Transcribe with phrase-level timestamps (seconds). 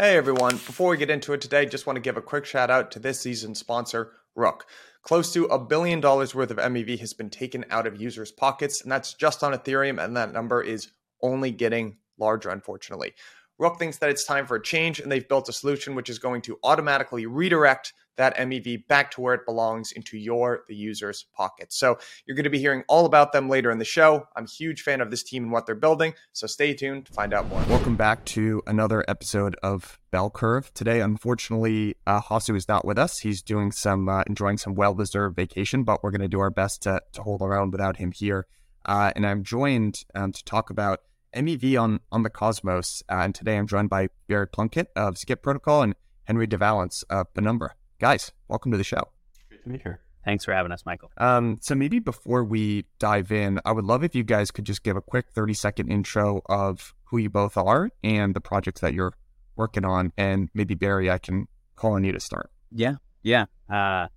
[0.00, 2.70] Hey everyone, before we get into it today, just want to give a quick shout
[2.70, 4.64] out to this season's sponsor, Rook.
[5.02, 8.80] Close to a billion dollars worth of MEV has been taken out of users' pockets,
[8.80, 13.12] and that's just on Ethereum, and that number is only getting larger, unfortunately.
[13.60, 16.20] Rook thinks that it's time for a change, and they've built a solution which is
[16.20, 21.26] going to automatically redirect that MEV back to where it belongs into your, the user's
[21.34, 21.72] pocket.
[21.72, 24.28] So you're going to be hearing all about them later in the show.
[24.36, 27.12] I'm a huge fan of this team and what they're building, so stay tuned to
[27.12, 27.60] find out more.
[27.68, 30.72] Welcome back to another episode of Bell Curve.
[30.72, 33.18] Today, unfortunately, uh, Hasu is not with us.
[33.18, 36.82] He's doing some, uh, enjoying some well-deserved vacation, but we're going to do our best
[36.82, 38.46] to, to hold around without him here.
[38.86, 41.00] Uh, and I'm joined um, to talk about
[41.34, 43.02] MEV on, on the Cosmos.
[43.10, 47.02] Uh, and today I'm joined by Barry Plunkett of Skip Protocol and Henry de Valence
[47.04, 47.74] of Penumbra.
[48.00, 49.02] Guys, welcome to the show.
[49.48, 50.00] Great to be here.
[50.24, 51.10] Thanks for having us, Michael.
[51.16, 54.82] Um, so maybe before we dive in, I would love if you guys could just
[54.82, 58.92] give a quick 30 second intro of who you both are and the projects that
[58.92, 59.14] you're
[59.56, 60.12] working on.
[60.18, 62.50] And maybe Barry, I can call on you to start.
[62.70, 63.46] Yeah, yeah.
[63.70, 64.08] Uh,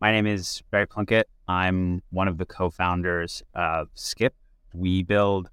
[0.00, 1.28] my name is Barry Plunkett.
[1.48, 4.34] I'm one of the co-founders of Skip.
[4.72, 5.48] We build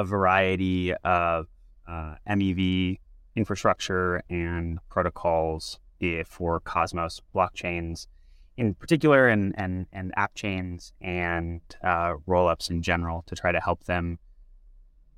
[0.00, 1.46] a variety of
[1.86, 2.98] uh, MEV
[3.36, 5.78] infrastructure and protocols
[6.24, 8.06] for Cosmos blockchains
[8.56, 13.60] in particular and, and, and app chains and uh, rollups in general to try to
[13.60, 14.18] help them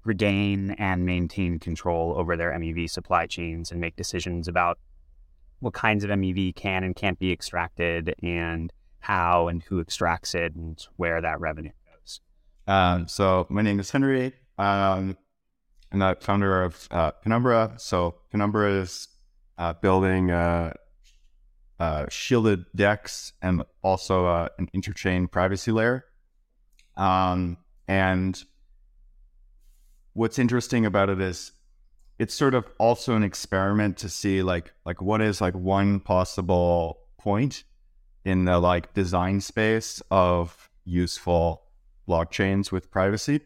[0.03, 4.81] regain and maintain control over their MEV supply chains and make decisions about
[5.61, 10.57] what kinds of MEV can and can't be extracted and how and who extracts it
[10.57, 12.21] and where that revenue goes.
[12.67, 14.33] Um, so my name is Henry.
[14.59, 15.17] Um,
[15.93, 17.75] I'm the founder of uh, Penumbra.
[17.77, 19.09] So Penumbra is
[19.59, 20.73] uh, building uh,
[21.79, 26.05] uh shielded DEX and also uh, an interchain privacy layer.
[26.97, 28.43] Um, and
[30.15, 31.53] what's interesting about it is
[32.19, 37.01] it's sort of also an experiment to see like like what is like one possible
[37.19, 37.65] point
[38.25, 41.63] in the like design space of useful
[42.09, 43.41] blockchains with privacy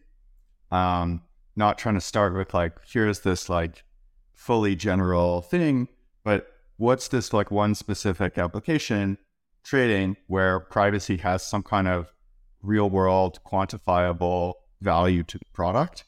[0.70, 1.22] um,
[1.54, 3.84] not trying to start with like, here's this like
[4.34, 5.88] fully general thing,
[6.24, 9.18] but what's this like one specific application
[9.64, 12.12] trading where privacy has some kind of
[12.62, 16.04] real world quantifiable value to the product.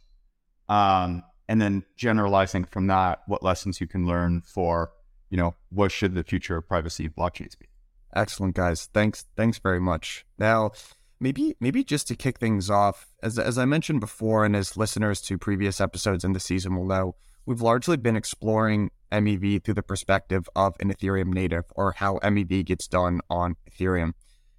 [0.69, 4.93] Um, and then generalizing from that, what lessons you can learn for,
[5.31, 7.67] you know, what should the future of privacy blockchains be?
[8.15, 8.89] Excellent, guys.
[8.93, 9.25] Thanks.
[9.37, 10.27] Thanks very much.
[10.39, 10.73] Now,
[11.21, 15.21] maybe maybe just to kick things off, as as I mentioned before, and as listeners
[15.23, 17.15] to previous episodes in the season will know,
[17.47, 22.65] we've largely been exploring MEV through the perspective of an Ethereum native or how MEV
[22.65, 24.12] gets done on Ethereum.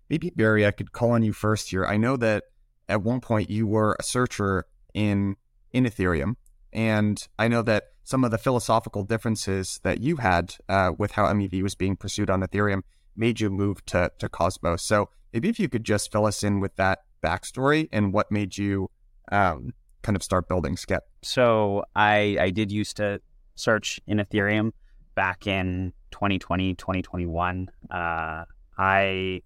[0.10, 1.86] Maybe Barry, I could call on you first here.
[1.86, 2.46] I know that
[2.88, 5.36] at one point you were a searcher in
[5.72, 6.36] in Ethereum,
[6.74, 11.26] and I know that some of the philosophical differences that you had uh, with how
[11.28, 12.82] MEV was being pursued on Ethereum
[13.16, 14.82] made you move to to Cosmos.
[14.82, 18.58] So Maybe if you could just fill us in with that backstory and what made
[18.58, 18.90] you
[19.32, 21.04] um, kind of start building Skip.
[21.22, 23.22] So I I did used to
[23.56, 24.72] search in Ethereum
[25.16, 27.70] back in 2020 2021.
[27.92, 28.46] Uh,
[28.78, 29.42] I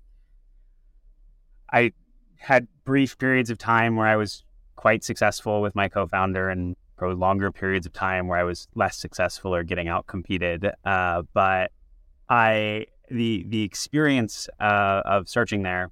[1.72, 1.92] I
[2.38, 4.44] had brief periods of time where I was
[4.76, 8.98] quite successful with my co-founder and probably longer periods of time where I was less
[8.98, 10.70] successful or getting out competed.
[10.86, 11.72] Uh, but
[12.30, 15.92] I the the experience uh, of searching there,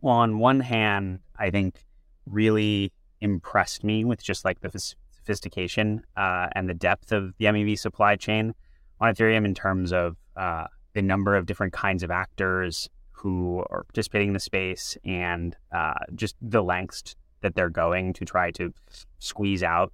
[0.00, 1.84] well, on one hand, I think
[2.26, 7.78] really impressed me with just like the sophistication uh, and the depth of the MEV
[7.78, 8.54] supply chain
[9.00, 13.84] on Ethereum in terms of uh, the number of different kinds of actors who are
[13.84, 18.72] participating in the space and uh, just the lengths that they're going to try to
[19.18, 19.92] squeeze out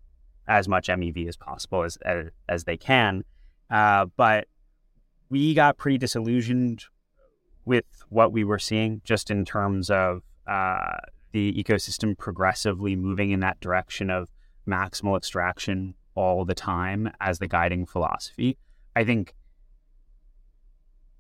[0.49, 3.25] as much MEV as possible as as, as they can.
[3.69, 4.47] Uh, but
[5.29, 6.85] we got pretty disillusioned
[7.65, 10.97] with what we were seeing just in terms of uh,
[11.33, 14.29] the ecosystem progressively moving in that direction of
[14.67, 18.57] maximal extraction all the time as the guiding philosophy.
[18.95, 19.35] I think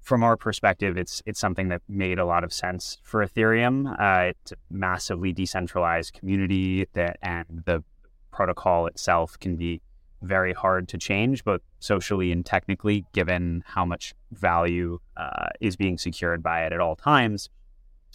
[0.00, 3.91] from our perspective, it's it's something that made a lot of sense for Ethereum.
[4.00, 7.82] Uh, it's a massively decentralized community that and the
[8.31, 9.82] protocol itself can be
[10.22, 15.98] very hard to change, both socially and technically, given how much value uh, is being
[15.98, 17.48] secured by it at all times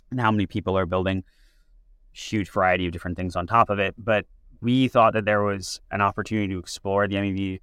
[0.10, 1.24] and how many people are building
[2.12, 3.96] huge variety of different things on top of it.
[3.98, 4.26] But
[4.62, 7.62] we thought that there was an opportunity to explore the MEV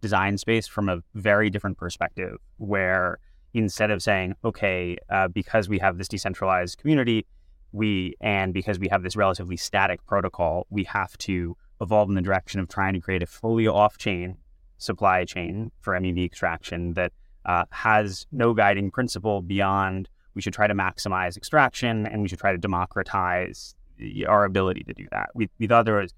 [0.00, 3.18] design space from a very different perspective, where
[3.54, 7.24] instead of saying, okay, uh, because we have this decentralized community,
[7.72, 12.22] we and because we have this relatively static protocol, we have to evolve in the
[12.22, 14.36] direction of trying to create a fully off-chain
[14.78, 17.12] supply chain for MEV extraction that
[17.46, 22.38] uh, has no guiding principle beyond we should try to maximize extraction and we should
[22.38, 23.74] try to democratize
[24.26, 25.30] our ability to do that.
[25.34, 26.12] We, we thought there was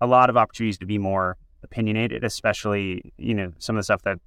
[0.00, 4.02] a lot of opportunities to be more opinionated, especially, you know, some of the stuff
[4.02, 4.18] that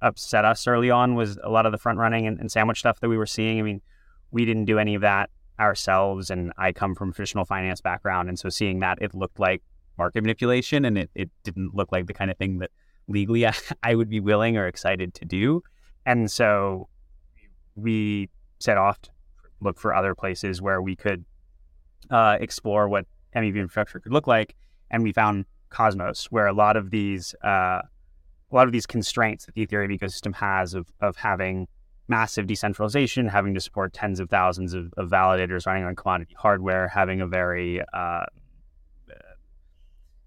[0.00, 3.00] upset us early on was a lot of the front running and, and sandwich stuff
[3.00, 3.58] that we were seeing.
[3.58, 3.82] I mean,
[4.30, 5.30] we didn't do any of that
[5.60, 9.40] ourselves and I come from a traditional finance background and so seeing that it looked
[9.40, 9.62] like
[9.98, 12.70] market manipulation and it, it didn't look like the kind of thing that
[13.08, 15.62] legally I, I would be willing or excited to do.
[16.06, 16.88] And so
[17.74, 18.30] we
[18.60, 19.10] set off to
[19.60, 21.24] look for other places where we could
[22.10, 24.54] uh, explore what MEV infrastructure could look like,
[24.90, 27.82] and we found Cosmos, where a lot of these uh,
[28.50, 31.68] a lot of these constraints that the Ethereum ecosystem has of of having
[32.08, 36.88] massive decentralization, having to support tens of thousands of, of validators running on commodity hardware,
[36.88, 38.24] having a very uh,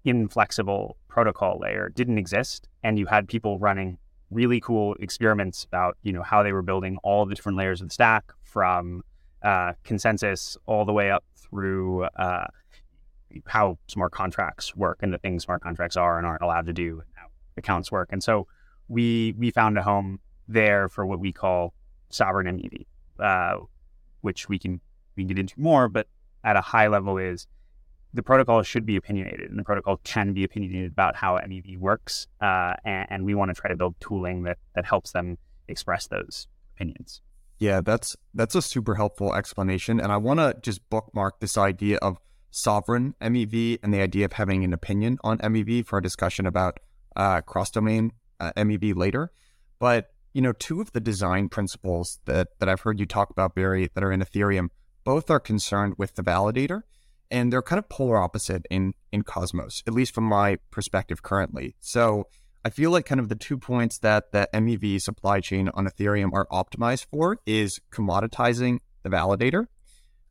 [0.04, 3.98] inflexible protocol layer didn't exist, and you had people running
[4.30, 7.88] really cool experiments about you know how they were building all the different layers of
[7.88, 9.02] the stack from
[9.42, 12.46] uh, consensus all the way up through uh,
[13.46, 17.00] how smart contracts work and the things smart contracts are and aren't allowed to do
[17.00, 17.26] and how
[17.56, 18.08] accounts work.
[18.12, 18.46] And so
[18.88, 21.74] we we found a home there for what we call
[22.10, 22.86] sovereign MEV,
[23.18, 23.64] uh,
[24.20, 24.80] which we can
[25.16, 26.06] we can get into more, but
[26.44, 27.46] at a high level is
[28.14, 32.26] the protocol should be opinionated and the protocol can be opinionated about how MEV works.
[32.40, 35.38] Uh, and, and, we want to try to build tooling that, that helps them
[35.68, 37.22] express those opinions.
[37.58, 40.00] Yeah, that's that's a super helpful explanation.
[40.00, 42.18] And I want to just bookmark this idea of
[42.50, 46.80] sovereign MEV and the idea of having an opinion on MEV for a discussion about
[47.14, 49.30] uh, cross-domain uh, MEV later.
[49.78, 53.54] But you know, two of the design principles that that I've heard you talk about,
[53.54, 54.68] Barry, that are in Ethereum,
[55.04, 56.82] both are concerned with the validator
[57.32, 61.74] and they're kind of polar opposite in in Cosmos, at least from my perspective currently.
[61.80, 62.28] So
[62.64, 66.32] I feel like kind of the two points that the MEV supply chain on Ethereum
[66.32, 69.66] are optimized for is commoditizing the validator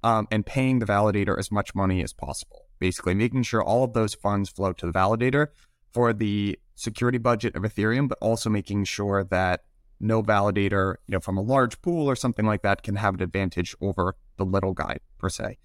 [0.04, 2.68] um, and paying the validator as much money as possible.
[2.80, 5.48] Basically, making sure all of those funds flow to the validator
[5.92, 9.62] for the security budget of Ethereum, but also making sure that
[10.00, 13.22] no validator, you know, from a large pool or something like that, can have an
[13.22, 15.58] advantage over the little guy per se.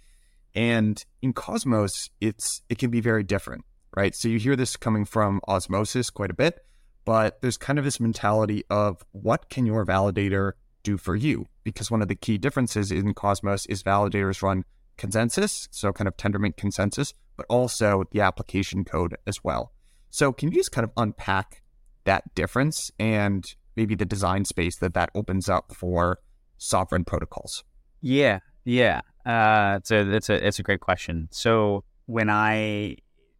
[0.56, 3.64] And in Cosmos, it's it can be very different,
[3.94, 4.14] right?
[4.14, 6.64] So you hear this coming from Osmosis quite a bit,
[7.04, 11.46] but there's kind of this mentality of what can your validator do for you?
[11.62, 14.64] Because one of the key differences in Cosmos is validators run
[14.96, 19.72] consensus, so kind of Tendermint consensus, but also the application code as well.
[20.08, 21.62] So can you just kind of unpack
[22.04, 23.44] that difference and
[23.76, 26.20] maybe the design space that that opens up for
[26.56, 27.62] sovereign protocols?
[28.00, 29.02] Yeah, yeah.
[29.26, 31.28] Uh, it's a it's a it's a great question.
[31.32, 32.96] So when I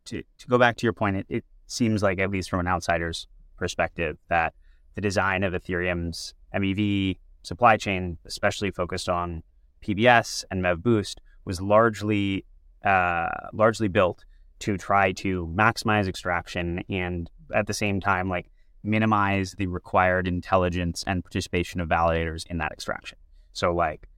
[0.06, 2.66] to to go back to your point, it, it seems like at least from an
[2.66, 4.54] outsider's perspective that
[4.96, 9.44] the design of Ethereum's MEV supply chain, especially focused on
[9.84, 12.44] PBS and MEV Boost, was largely
[12.84, 14.24] uh, largely built
[14.58, 18.50] to try to maximize extraction and at the same time like
[18.82, 23.18] minimize the required intelligence and participation of validators in that extraction.
[23.52, 24.08] So like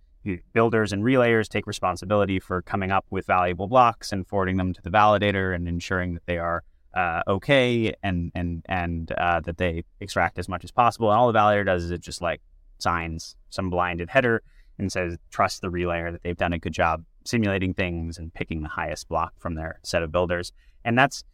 [0.52, 4.82] builders and relayers take responsibility for coming up with valuable blocks and forwarding them to
[4.82, 6.62] the validator and ensuring that they are
[6.94, 11.10] uh, okay and and and uh, that they extract as much as possible.
[11.10, 12.40] And all the validator does is it just like
[12.78, 14.42] signs some blinded header
[14.78, 18.62] and says trust the relayer that they've done a good job simulating things and picking
[18.62, 20.52] the highest block from their set of builders.
[20.84, 21.24] And that's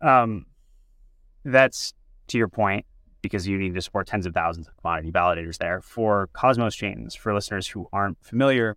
[0.00, 0.46] um
[1.44, 1.94] that's
[2.28, 2.84] to your point
[3.22, 5.80] because you need to support tens of thousands of commodity validators there.
[5.80, 8.76] For Cosmos chains, for listeners who aren't familiar,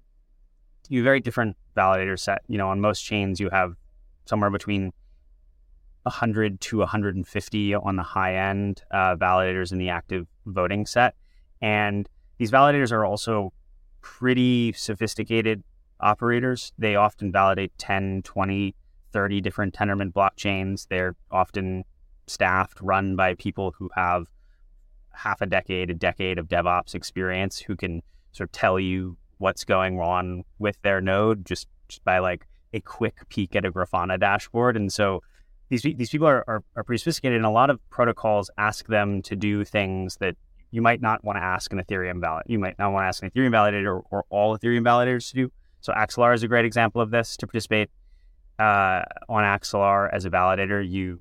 [0.90, 2.42] you have a very different validator set.
[2.48, 3.76] You know, on most chains, you have
[4.26, 4.92] somewhere between
[6.04, 11.16] 100 to 150 on the high end uh, validators in the active voting set.
[11.62, 13.54] And these validators are also
[14.02, 15.64] pretty sophisticated
[16.00, 16.74] operators.
[16.78, 18.76] They often validate 10, 20,
[19.14, 20.88] 30 different Tendermint blockchains.
[20.88, 21.84] They're often
[22.32, 24.28] staffed, run by people who have
[25.14, 29.64] half a decade, a decade of DevOps experience who can sort of tell you what's
[29.64, 34.20] going on with their node just, just by like a quick peek at a Grafana
[34.20, 34.78] dashboard.
[34.78, 35.22] And so
[35.70, 39.22] these these people are, are, are pretty sophisticated, and a lot of protocols ask them
[39.24, 40.36] to do things that
[40.70, 42.44] you might not want to ask an Ethereum valid.
[42.48, 45.36] You might not want to ask an Ethereum validator or, or all Ethereum validators to
[45.36, 45.52] do.
[45.80, 47.38] So Axelar is a great example of this.
[47.38, 47.90] To participate
[48.60, 51.20] uh, on Axelar as a validator, you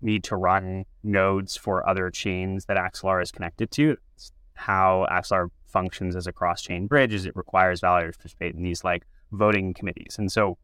[0.00, 3.96] need to run nodes for other chains that Axelar is connected to.
[4.14, 8.62] It's how Axelar functions as a cross-chain bridge is it requires validators to participate in
[8.62, 10.16] these like voting committees.
[10.18, 10.56] And so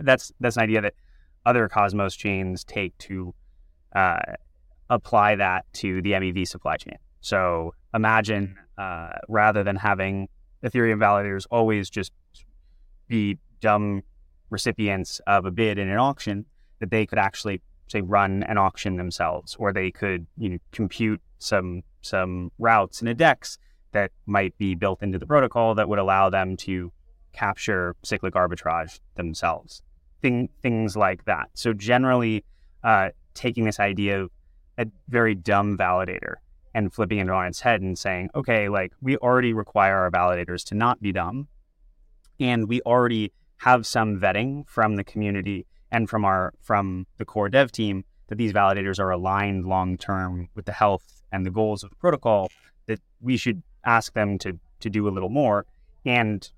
[0.00, 0.94] that's that's an idea that
[1.46, 3.34] other Cosmos chains take to
[3.94, 4.18] uh,
[4.88, 6.98] apply that to the MEV supply chain.
[7.20, 10.28] So imagine uh, rather than having
[10.64, 12.12] Ethereum validators always just
[13.08, 14.02] be dumb
[14.50, 16.46] recipients of a bid in an auction,
[16.80, 21.20] that they could actually say run an auction themselves, or they could you know compute
[21.38, 23.58] some some routes in a DEX
[23.92, 26.92] that might be built into the protocol that would allow them to
[27.32, 29.82] capture cyclic arbitrage themselves.
[30.22, 31.48] Thing, things like that.
[31.54, 32.44] So generally,
[32.84, 34.30] uh, taking this idea of
[34.78, 36.34] a very dumb validator
[36.74, 40.64] and flipping it on its head and saying, okay, like we already require our validators
[40.66, 41.48] to not be dumb,
[42.38, 47.48] and we already have some vetting from the community and from our from the core
[47.48, 51.82] dev team that these validators are aligned long term with the health and the goals
[51.82, 52.50] of the protocol.
[52.86, 55.66] That we should ask them to to do a little more,
[56.04, 56.50] and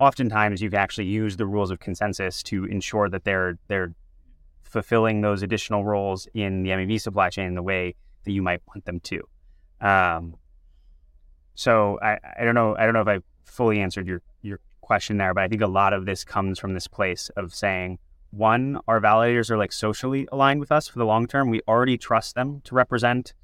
[0.00, 3.94] oftentimes you can actually use the rules of consensus to ensure that they're they're
[4.62, 7.94] fulfilling those additional roles in the MEV supply chain in the way
[8.24, 9.22] that you might want them to.
[9.80, 10.36] Um,
[11.54, 15.16] so I, I don't know I don't know if I fully answered your your question
[15.16, 17.98] there, but I think a lot of this comes from this place of saying
[18.36, 21.50] one, our validators are like socially aligned with us for the long term.
[21.50, 23.34] We already trust them to represent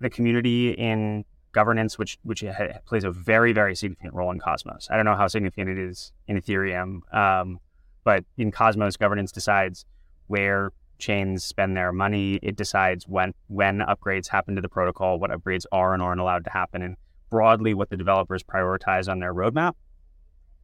[0.00, 2.44] the community in governance, which which
[2.86, 4.88] plays a very very significant role in Cosmos.
[4.90, 7.60] I don't know how significant it is in Ethereum, um,
[8.02, 9.84] but in Cosmos, governance decides
[10.26, 12.38] where chains spend their money.
[12.42, 16.44] It decides when when upgrades happen to the protocol, what upgrades are and aren't allowed
[16.44, 16.96] to happen, and
[17.30, 19.74] broadly what the developers prioritize on their roadmap.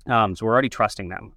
[0.06, 1.34] Um, so we're already trusting them,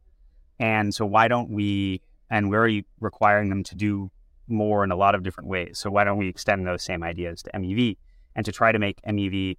[0.60, 2.01] and so why don't we?
[2.34, 4.10] And we're already requiring them to do
[4.48, 5.78] more in a lot of different ways.
[5.78, 7.96] So why don't we extend those same ideas to MEV
[8.36, 9.58] and to try to make MEV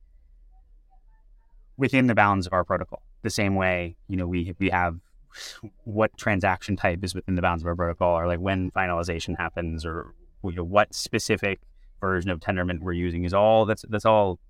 [1.76, 3.00] within the bounds of our protocol?
[3.22, 4.98] The same way, you know, we we have
[5.84, 9.86] what transaction type is within the bounds of our protocol, or like when finalization happens,
[9.86, 10.12] or
[10.42, 11.60] you know, what specific
[12.00, 14.40] version of Tendermint we're using is all that's that's all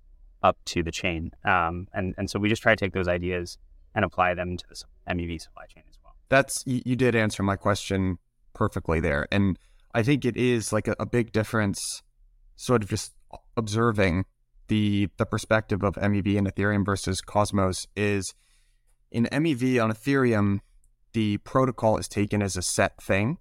[0.41, 1.31] up to the chain.
[1.43, 3.59] Um, and and so we just try to take those ideas
[3.93, 5.83] and apply them to the MEV supply chain.
[6.29, 8.17] That's you did answer my question
[8.53, 9.59] perfectly there, and
[9.93, 12.01] I think it is like a, a big difference,
[12.55, 13.13] sort of just
[13.55, 14.25] observing
[14.67, 18.33] the the perspective of MEV and Ethereum versus Cosmos is
[19.11, 20.59] in MEV on Ethereum
[21.13, 23.37] the protocol is taken as a set thing,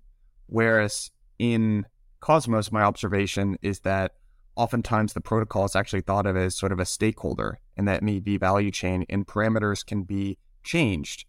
[0.47, 1.87] whereas in
[2.21, 4.13] Cosmos, my observation is that
[4.57, 8.39] oftentimes the protocol is actually thought of as sort of a stakeholder in that MEV
[8.39, 11.27] value chain, and parameters can be changed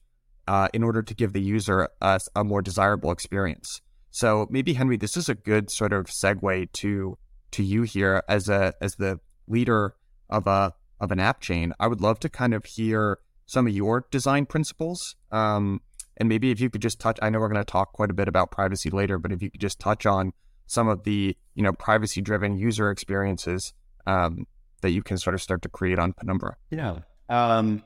[0.48, 3.82] uh, in order to give the user a, a more desirable experience.
[4.12, 7.18] So maybe Henry, this is a good sort of segue to
[7.52, 9.96] to you here as a as the leader
[10.30, 11.74] of a of an app chain.
[11.80, 15.16] I would love to kind of hear some of your design principles.
[15.32, 15.82] Um,
[16.18, 18.14] and maybe if you could just touch, I know we're going to talk quite a
[18.14, 20.32] bit about privacy later, but if you could just touch on
[20.66, 23.74] some of the, you know, privacy driven user experiences
[24.08, 24.48] um,
[24.82, 26.56] that you can sort of start to create on Penumbra.
[26.72, 27.00] Yeah.
[27.30, 27.84] Um,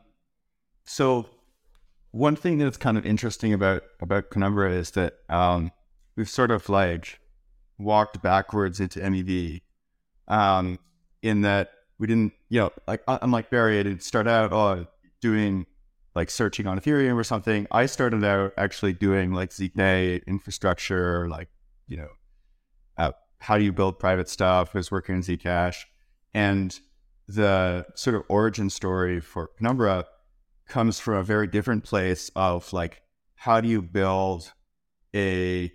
[0.85, 1.25] so
[2.11, 5.71] one thing that's kind of interesting about, about Penumbra is that um,
[6.15, 7.19] we've sort of like
[7.77, 9.61] walked backwards into MEV
[10.27, 10.79] um,
[11.21, 14.87] in that we didn't, you know, like unlike Barry, I didn't start out oh,
[15.21, 15.65] doing
[16.15, 17.67] like searching on Ethereum or something.
[17.71, 21.49] I started out actually doing like ZK infrastructure, like,
[21.87, 22.09] you know,
[22.97, 24.73] uh, how do you build private stuff?
[24.73, 25.83] Was working in Zcash.
[26.33, 26.77] And
[27.27, 30.05] the sort of origin story for Penumbra
[30.69, 33.01] comes from a very different place of like,
[33.35, 34.53] how do you build
[35.15, 35.71] a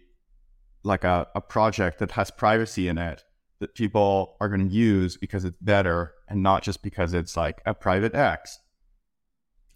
[0.83, 3.25] like a, a project that has privacy in it
[3.61, 7.63] that people are going to use because it's better and not just because it's like
[7.65, 8.59] a private X.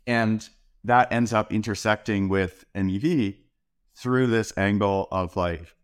[0.06, 0.46] And
[0.84, 3.36] that ends up intersecting with MEV
[3.96, 5.74] through this angle of like,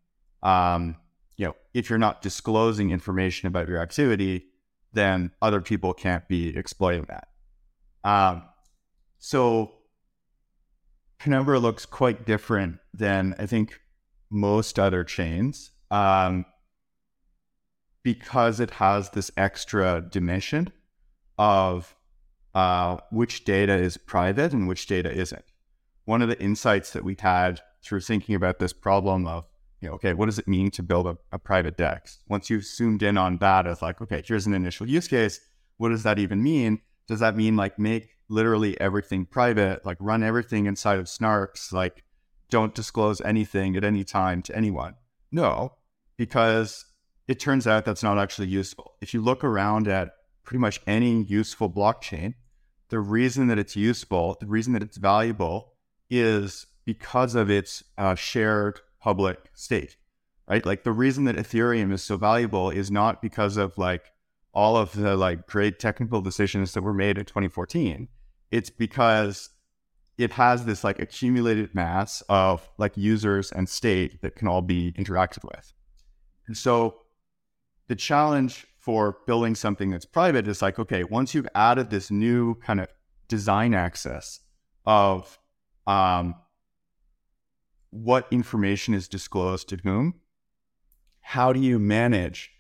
[0.43, 0.97] um,
[1.37, 4.47] you know, if you're not disclosing information about your activity,
[4.93, 7.29] then other people can't be exploiting that.
[8.05, 8.43] Um,
[9.25, 9.73] so
[11.19, 13.81] Penumbra looks quite different than I think
[14.29, 16.45] most other chains um,
[18.03, 20.71] because it has this extra dimension
[21.39, 21.97] of
[22.55, 25.47] uh, which data is private and which data isn't.
[26.05, 29.47] One of the insights that we had through thinking about this problem of
[29.81, 32.19] you know, okay, what does it mean to build a, a private DEX?
[32.29, 35.41] Once you've zoomed in on that, it's like, okay, here's an initial use case.
[35.79, 36.83] What does that even mean?
[37.09, 42.05] Does that mean like make literally everything private, like run everything inside of SNARKs, like
[42.51, 44.95] don't disclose anything at any time to anyone?
[45.31, 45.75] No,
[46.17, 46.87] because
[47.27, 48.95] it turns out that's not actually useful.
[49.01, 50.11] If you look around at
[50.45, 52.35] pretty much any useful blockchain,
[52.91, 55.73] the reason that it's useful, the reason that it's valuable
[56.11, 59.97] is because of its uh, shared public state,
[60.49, 60.65] right?
[60.65, 64.13] Like the reason that Ethereum is so valuable is not because of like
[64.55, 68.09] all of the like great technical decisions that were made in 2014.
[68.51, 69.51] It's because
[70.17, 74.93] it has this like accumulated mass of like users and state that can all be
[74.93, 75.73] interacted with.
[76.47, 77.01] And so
[77.89, 82.55] the challenge for building something that's private is like, okay, once you've added this new
[82.57, 82.89] kind of
[83.29, 84.41] design access
[84.87, 85.39] of
[85.87, 86.35] um,
[87.91, 90.15] what information is disclosed to whom,
[91.21, 92.51] how do you manage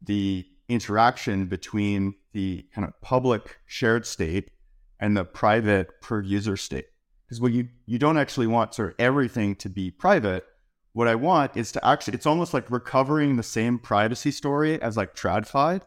[0.00, 4.50] the interaction between the kind of public shared state
[5.00, 6.86] and the private per user state?
[7.26, 10.44] Because what you you don't actually want sort of everything to be private.
[10.92, 14.96] What I want is to actually it's almost like recovering the same privacy story as
[14.96, 15.80] like TradFi,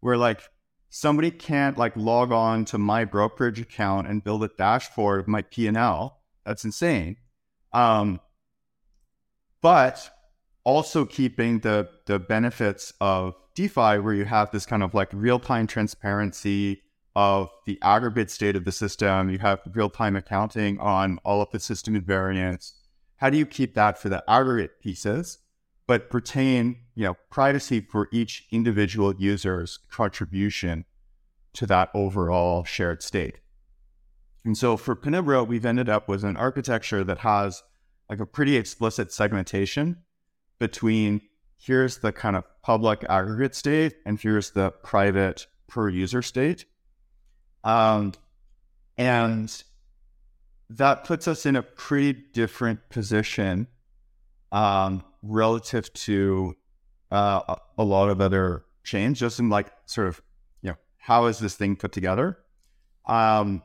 [0.00, 0.42] where like
[0.90, 5.40] somebody can't like log on to my brokerage account and build a dashboard of my
[5.42, 6.20] P&L.
[6.44, 7.16] That's insane.
[7.72, 8.20] Um,
[9.62, 10.10] but
[10.64, 15.38] also keeping the the benefits of DeFi, where you have this kind of like real
[15.38, 16.82] time transparency
[17.16, 19.30] of the aggregate state of the system.
[19.30, 22.72] You have real time accounting on all of the system invariants.
[23.16, 25.38] How do you keep that for the aggregate pieces,
[25.86, 30.84] but retain you know privacy for each individual user's contribution
[31.54, 33.40] to that overall shared state?
[34.44, 37.62] And so for Penumbra, we've ended up with an architecture that has
[38.08, 39.98] like a pretty explicit segmentation
[40.58, 41.20] between
[41.60, 46.64] here's the kind of public aggregate state and here's the private per user state.
[47.62, 48.14] Um,
[48.96, 49.62] and
[50.70, 53.66] that puts us in a pretty different position
[54.52, 56.56] um, relative to
[57.10, 60.22] uh, a lot of other chains, just in like sort of,
[60.62, 62.38] you know, how is this thing put together?
[63.06, 63.62] Um,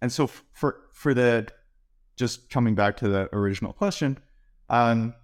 [0.00, 1.48] and so for for the
[2.16, 4.18] just coming back to the original question,
[4.70, 5.14] um,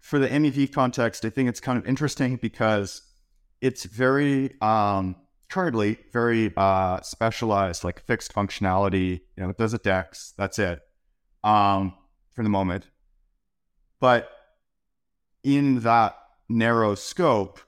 [0.00, 3.02] for the MEV context, I think it's kind of interesting because
[3.60, 5.16] it's very um,
[5.48, 9.20] currently very uh, specialized, like fixed functionality.
[9.36, 10.80] You know, it does a DEX, that's it
[11.44, 11.94] um,
[12.34, 12.88] for the moment.
[14.00, 14.30] But
[15.42, 16.16] in that
[16.48, 17.60] narrow scope,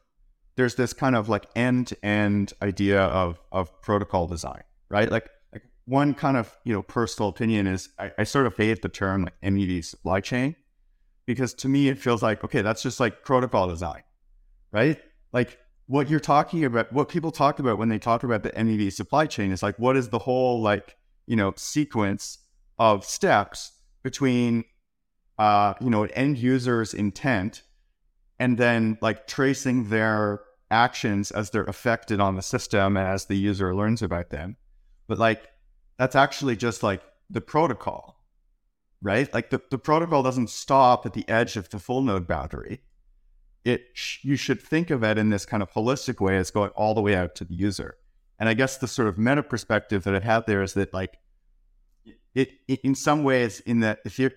[0.56, 5.10] there's this kind of like end-to-end idea of of protocol design, right?
[5.10, 8.82] Like like one kind of you know personal opinion is I, I sort of hate
[8.82, 10.56] the term like MEV supply chain
[11.32, 14.02] because to me it feels like okay that's just like protocol design
[14.72, 14.98] right?
[15.32, 18.92] Like what you're talking about what people talk about when they talk about the mev
[18.92, 22.38] supply chain is like what is the whole like you know sequence
[22.78, 24.64] of steps between
[25.38, 27.62] uh you know an end user's intent
[28.38, 30.40] and then like tracing their
[30.70, 34.56] actions as they're affected on the system as the user learns about them?
[35.06, 35.48] But like
[35.98, 38.21] that's actually just like the protocol
[39.02, 39.32] right?
[39.34, 42.80] Like the, the protocol doesn't stop at the edge of the full node boundary.
[43.64, 43.86] It
[44.22, 47.02] you should think of it in this kind of holistic way as going all the
[47.02, 47.96] way out to the user.
[48.38, 51.18] And I guess the sort of meta perspective that I have there is that like
[52.34, 54.32] it, it in some ways in that if you're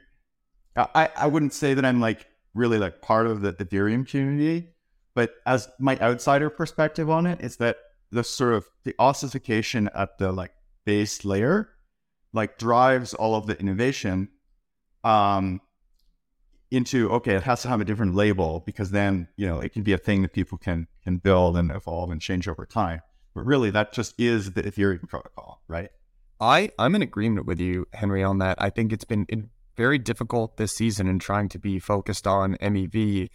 [0.76, 4.70] I, I wouldn't say that I'm like really like part of the Ethereum community,
[5.14, 7.78] but as my outsider perspective on it, is that
[8.12, 10.52] the sort of the ossification at the like
[10.86, 11.70] base layer
[12.34, 14.30] like drives all of the innovation
[15.06, 15.62] um,
[16.72, 19.84] into okay, it has to have a different label because then you know it can
[19.84, 23.02] be a thing that people can can build and evolve and change over time.
[23.34, 25.90] But really, that just is the Ethereum protocol, right?
[26.42, 28.58] I I'm in agreement with you, Henry, on that.
[28.60, 29.28] I think it's been
[29.78, 33.30] very difficult this season in trying to be focused on MEV.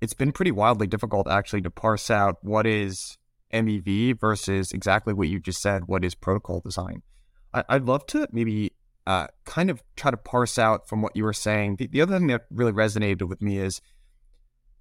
[0.00, 3.18] It's been pretty wildly difficult actually to parse out what is
[3.52, 5.82] MEV versus exactly what you just said.
[5.86, 7.02] What is protocol design?
[7.52, 8.72] I, I'd love to maybe
[9.06, 11.76] uh, kind of try to parse out from what you were saying.
[11.76, 13.80] The, the other thing that really resonated with me is,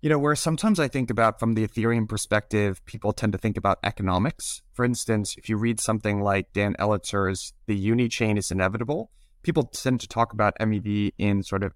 [0.01, 3.57] you know, where sometimes I think about from the Ethereum perspective, people tend to think
[3.57, 4.61] about economics.
[4.73, 9.11] For instance, if you read something like Dan Elitzer's The Uni Chain is Inevitable,
[9.43, 11.73] people tend to talk about MEV in sort of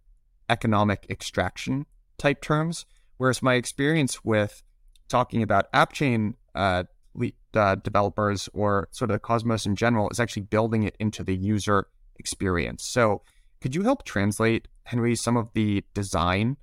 [0.49, 1.86] economic extraction
[2.17, 2.86] type terms.
[3.17, 4.62] Whereas my experience with
[5.08, 6.84] talking about app chain uh,
[7.55, 11.36] uh, developers or sort of the Cosmos in general is actually building it into the
[11.36, 12.86] user experience.
[12.86, 13.21] So,
[13.62, 16.58] could you help translate, Henry, some of the design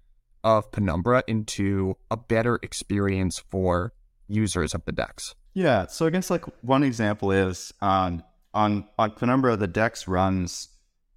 [0.44, 3.92] of Penumbra into a better experience for
[4.28, 5.34] users of the DEX?
[5.54, 5.86] Yeah.
[5.86, 8.22] So I guess like one example is on
[8.54, 10.68] on on Penumbra, the DEX runs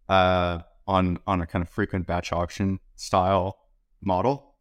[0.10, 3.58] uh, on on a kind of frequent batch auction style
[4.02, 4.56] model,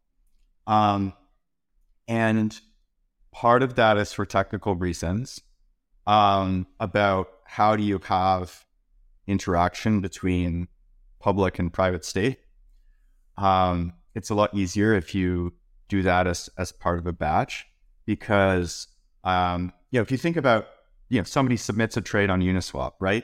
[0.67, 1.13] um,
[2.07, 2.59] and
[3.31, 5.41] part of that is for technical reasons
[6.07, 8.64] um, about how do you have
[9.27, 10.67] interaction between
[11.19, 12.39] public and private state.
[13.37, 15.53] Um, it's a lot easier if you
[15.87, 17.65] do that as as part of a batch
[18.05, 18.87] because
[19.23, 20.67] um, you know if you think about
[21.09, 23.23] you know somebody submits a trade on Uniswap, right?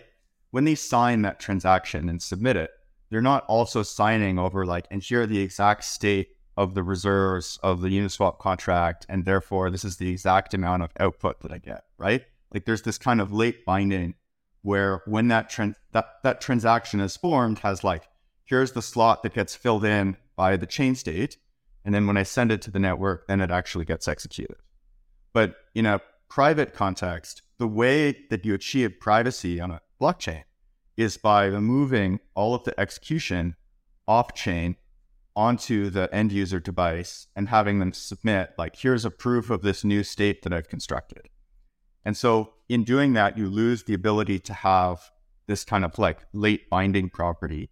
[0.51, 2.71] When they sign that transaction and submit it,
[3.09, 7.81] they're not also signing over like and here the exact state of the reserves of
[7.81, 11.83] the Uniswap contract, and therefore this is the exact amount of output that I get,
[11.97, 12.23] right?
[12.53, 14.15] Like there's this kind of late binding
[14.61, 18.07] where when that trans- that that transaction is formed has like
[18.45, 21.37] here's the slot that gets filled in by the chain state,
[21.85, 24.57] and then when I send it to the network, then it actually gets executed.
[25.33, 30.43] But in a private context, the way that you achieve privacy on a blockchain
[30.97, 33.55] is by removing all of the execution
[34.07, 34.75] off chain
[35.35, 39.83] onto the end user device and having them submit, like, here's a proof of this
[39.83, 41.29] new state that I've constructed.
[42.03, 45.11] And so in doing that, you lose the ability to have
[45.45, 47.69] this kind of like late binding property.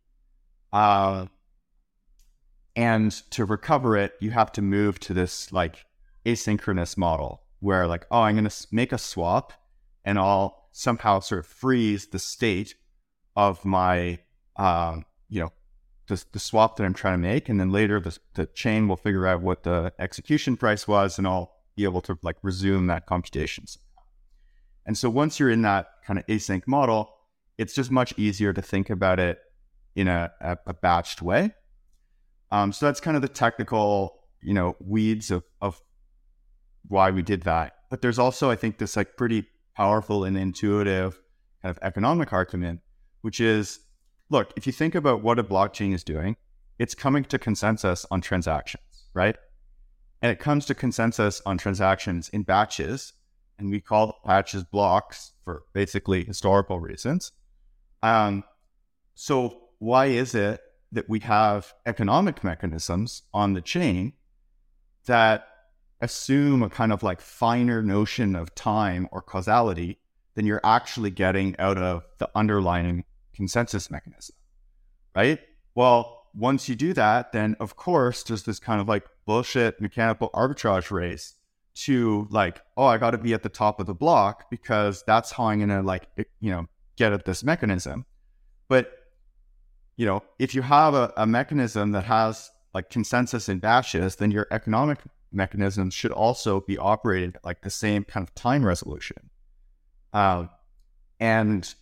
[0.73, 1.27] Uh,
[2.75, 5.85] and to recover it, you have to move to this like
[6.25, 9.53] asynchronous model where like, oh, I'm going to make a swap
[10.03, 12.75] and I'll somehow sort of freeze the state
[13.37, 14.19] of my,
[14.57, 15.53] um, you know,
[16.07, 17.47] the, the, swap that I'm trying to make.
[17.47, 21.25] And then later the, the chain will figure out what the execution price was and
[21.25, 23.65] I'll be able to like resume that computation.
[24.89, 27.11] And so once you're in that kind of async model,
[27.59, 29.37] it's just much easier to think about it
[29.95, 31.51] in a, a, a batched way.
[32.49, 35.79] Um, so that's kind of the technical, you know, weeds of, of
[36.87, 37.73] why we did that.
[37.91, 41.21] But there's also, I think, this like pretty powerful and intuitive
[41.61, 42.79] kind of economic argument,
[43.21, 43.81] which is,
[44.31, 46.35] look, if you think about what a blockchain is doing,
[46.79, 49.37] it's coming to consensus on transactions, right?
[50.23, 53.13] And it comes to consensus on transactions in batches
[53.59, 57.31] and we call the patches blocks for basically historical reasons.
[58.01, 58.43] Um,
[59.15, 64.13] so why is it that we have economic mechanisms on the chain
[65.05, 65.47] that
[66.01, 69.99] assume a kind of like finer notion of time or causality
[70.35, 74.35] than you're actually getting out of the underlying consensus mechanism,
[75.15, 75.39] right?
[75.75, 80.29] Well, once you do that, then of course there's this kind of like bullshit mechanical
[80.33, 81.35] arbitrage race
[81.85, 85.31] to like, oh, I got to be at the top of the block because that's
[85.31, 86.07] how I'm going to like,
[86.39, 86.65] you know,
[86.97, 88.05] get at this mechanism.
[88.67, 88.91] But,
[89.95, 94.31] you know, if you have a, a mechanism that has like consensus in batches, then
[94.31, 94.99] your economic
[95.31, 99.29] mechanisms should also be operated like the same kind of time resolution.
[100.11, 100.49] Um,
[101.19, 101.73] and,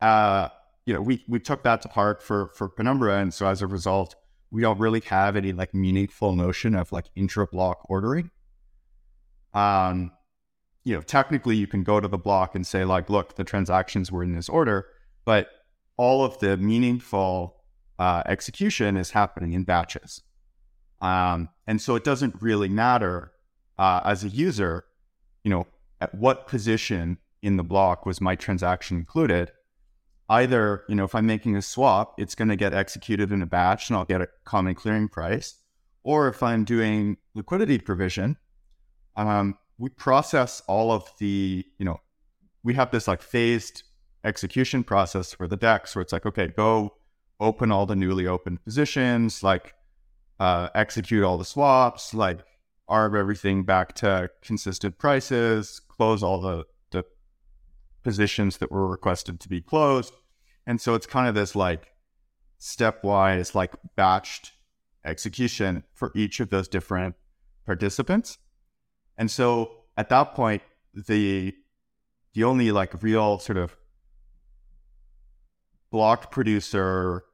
[0.00, 0.48] uh,
[0.86, 3.18] you know, we, we took that to heart for, for Penumbra.
[3.18, 4.16] And so as a result,
[4.50, 8.30] we don't really have any like meaningful notion of like intra block ordering
[9.54, 10.12] um,
[10.84, 14.10] you know, technically you can go to the block and say like, look, the transactions
[14.10, 14.86] were in this order,
[15.24, 15.48] but
[15.96, 17.56] all of the meaningful
[17.98, 20.22] uh, execution is happening in batches.
[21.02, 23.32] Um, and so it doesn't really matter
[23.78, 24.84] uh, as a user,
[25.44, 25.66] you know,
[26.00, 29.52] at what position in the block was my transaction included.
[30.28, 33.46] Either, you know, if I'm making a swap, it's going to get executed in a
[33.46, 35.56] batch and I'll get a common clearing price.
[36.02, 38.36] Or if I'm doing liquidity provision,
[39.28, 42.00] um, we process all of the, you know,
[42.62, 43.82] we have this like phased
[44.24, 46.94] execution process for the DEX where it's like, okay, go
[47.38, 49.74] open all the newly opened positions, like
[50.38, 52.40] uh, execute all the swaps, like
[52.88, 57.04] arb everything back to consistent prices, close all the, the
[58.02, 60.12] positions that were requested to be closed.
[60.66, 61.88] And so it's kind of this like
[62.58, 64.50] stepwise, like batched
[65.04, 67.14] execution for each of those different
[67.64, 68.38] participants.
[69.20, 70.62] And so at that point,
[70.94, 71.54] the
[72.32, 73.76] the only like real sort of
[75.90, 77.24] block producer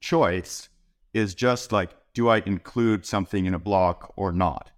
[0.00, 0.68] choice
[1.14, 4.72] is just like, do I include something in a block or not?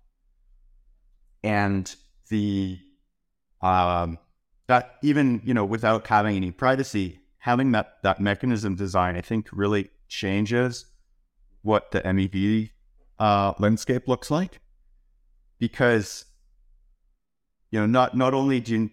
[1.42, 1.92] And
[2.28, 2.78] the
[3.62, 4.18] um,
[4.66, 9.48] that even you know without having any privacy, having that that mechanism design, I think
[9.52, 10.84] really changes
[11.62, 12.72] what the MEV
[13.18, 14.60] uh, landscape looks like
[15.58, 16.26] because
[17.70, 18.90] you know, not not only do you,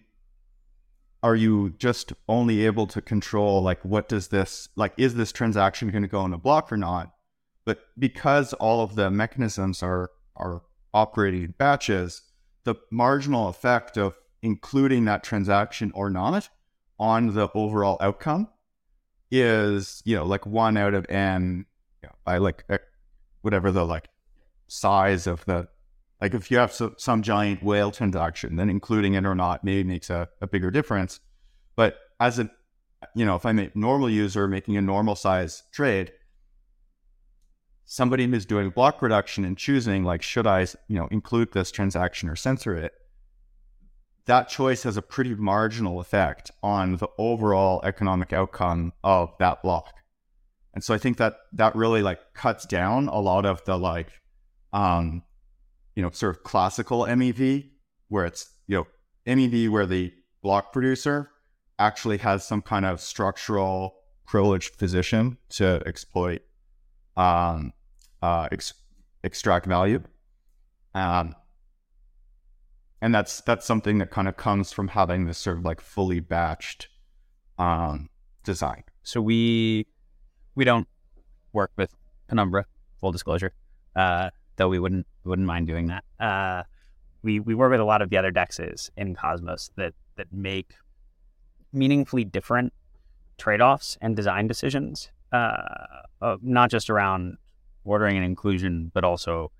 [1.22, 5.90] are you just only able to control like what does this like is this transaction
[5.90, 7.12] going to go on a block or not,
[7.64, 10.62] But because all of the mechanisms are are
[10.92, 12.22] operating in batches,
[12.64, 16.48] the marginal effect of including that transaction or not
[16.98, 18.48] on the overall outcome
[19.30, 21.66] is, you know, like one out of n
[22.02, 22.78] you know, by like eh,
[23.40, 24.08] whatever the like
[24.68, 25.68] size of the
[26.20, 29.84] like if you have so, some giant whale transaction, then including it or not maybe
[29.84, 31.20] makes a, a bigger difference.
[31.74, 32.50] But as a
[33.14, 36.12] you know, if I'm a normal user making a normal size trade,
[37.84, 42.28] somebody who's doing block production and choosing like should I, you know, include this transaction
[42.28, 42.92] or censor it,
[44.26, 49.94] that choice has a pretty marginal effect on the overall economic outcome of that block.
[50.74, 54.10] And so I think that that really like cuts down a lot of the like
[54.72, 55.22] um
[55.96, 57.68] you know sort of classical MEV
[58.08, 58.86] where it's you know
[59.26, 61.30] MEV where the block producer
[61.78, 66.42] actually has some kind of structural privileged position to exploit
[67.16, 67.72] um
[68.22, 68.74] uh ex-
[69.24, 70.00] extract value.
[70.94, 71.34] Um
[73.00, 76.20] and that's that's something that kind of comes from having this sort of like fully
[76.20, 76.86] batched
[77.58, 78.08] um,
[78.44, 78.84] design.
[79.02, 79.86] So we
[80.54, 80.88] we don't
[81.52, 81.94] work with
[82.28, 82.66] Penumbra,
[82.98, 83.52] full disclosure,
[83.94, 86.04] uh, though we wouldn't wouldn't mind doing that.
[86.20, 86.62] Uh,
[87.22, 90.74] we we work with a lot of the other dexes in Cosmos that that make
[91.72, 92.72] meaningfully different
[93.38, 95.62] trade offs and design decisions, uh,
[96.22, 97.36] uh, not just around
[97.84, 99.50] ordering and inclusion, but also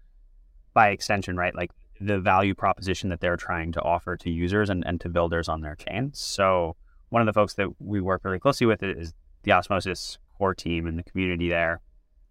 [0.73, 1.55] by extension, right?
[1.55, 5.49] Like the value proposition that they're trying to offer to users and, and to builders
[5.49, 6.11] on their chain.
[6.15, 6.77] So
[7.11, 10.87] one of the folks that we work really closely with is the Osmosis core team
[10.87, 11.81] and the community there.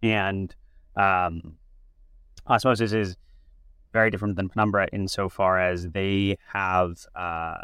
[0.03, 0.53] And
[0.95, 1.57] um,
[2.47, 3.17] Osmosis is
[3.93, 7.57] very different than Penumbra insofar as they have uh,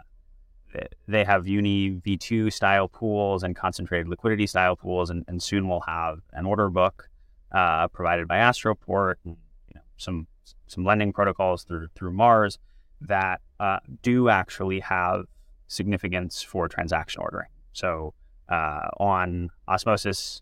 [1.07, 5.81] they have Uni V2 style pools and concentrated liquidity style pools, and, and soon we'll
[5.81, 7.09] have an order book
[7.51, 9.35] uh, provided by Astroport and
[9.67, 10.27] you know, some
[10.67, 12.57] some lending protocols through through Mars
[13.01, 15.25] that uh, do actually have
[15.67, 17.49] significance for transaction ordering.
[17.73, 18.13] So
[18.49, 20.41] uh, on Osmosis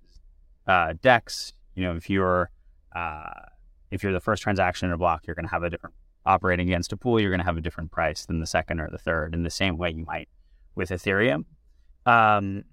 [0.67, 2.51] uh, you know, if you're
[2.95, 3.31] uh,
[3.91, 6.67] if you're the first transaction in a block, you're going to have a different operating
[6.67, 7.19] against a pool.
[7.19, 9.49] You're going to have a different price than the second or the third, in the
[9.49, 10.29] same way you might
[10.75, 11.45] with Ethereum.
[12.05, 12.63] Um,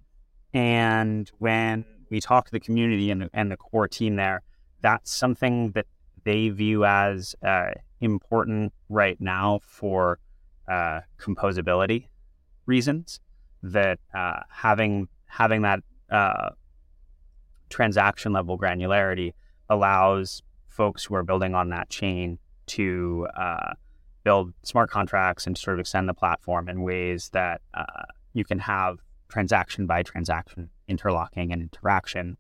[0.53, 4.43] and when we talk to the community and, and the core team there,
[4.81, 5.87] that's something that
[6.25, 10.19] they view as uh, important right now for
[10.69, 12.07] uh, composability
[12.67, 13.21] reasons.
[13.63, 16.51] That uh, having having that uh,
[17.69, 19.33] transaction level granularity
[19.69, 20.43] allows
[20.77, 23.73] folks who are building on that chain to uh,
[24.25, 28.59] build smart contracts and sort of extend the platform in ways that uh, you can
[28.59, 32.37] have transaction by transaction interlocking and interaction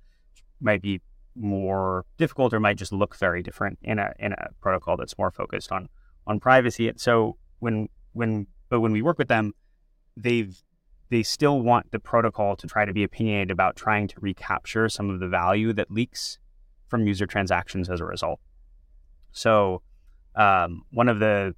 [0.61, 1.01] might be
[1.35, 5.31] more difficult or might just look very different in a in a protocol that's more
[5.31, 5.88] focused on
[6.27, 6.88] on privacy.
[6.88, 9.53] And so when when but when we work with them,
[10.16, 10.57] they've
[11.09, 15.09] they still want the protocol to try to be opinionated about trying to recapture some
[15.11, 16.38] of the value that leaks
[16.88, 18.40] from user transactions as a result.
[19.33, 19.83] So
[20.35, 21.55] um, one of the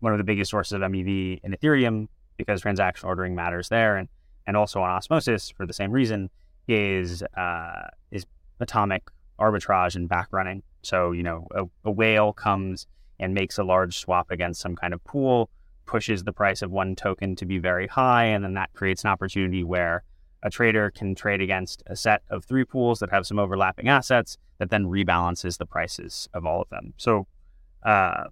[0.00, 4.08] one of the biggest sources of MEV in Ethereum, because transaction ordering matters there, and
[4.46, 6.30] and also on Osmosis for the same reason,
[6.68, 8.26] is uh, is
[8.60, 9.04] atomic
[9.38, 10.62] arbitrage and back running.
[10.82, 12.86] So, you know, a, a, whale comes
[13.18, 15.50] and makes a large swap against some kind of pool,
[15.86, 19.10] pushes the price of one token to be very high, and then that creates an
[19.10, 20.04] opportunity where
[20.44, 24.36] a trader can trade against a set of three pools that have some overlapping assets
[24.58, 26.92] that then rebalances the prices of all of them.
[26.98, 27.26] So,
[27.82, 28.24] uh,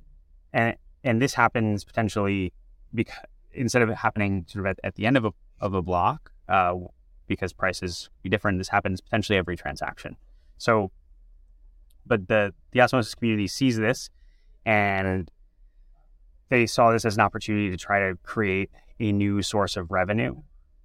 [0.53, 2.53] and and this happens potentially
[2.94, 3.16] because
[3.53, 6.31] instead of it happening sort of at, at the end of a of a block,
[6.48, 6.75] uh,
[7.27, 8.59] because prices be different.
[8.59, 10.16] This happens potentially every transaction.
[10.59, 10.92] So,
[12.07, 14.11] but the the Osmosis community sees this,
[14.66, 15.31] and
[16.51, 18.70] they saw this as an opportunity to try to create
[19.01, 20.37] a new source of revenue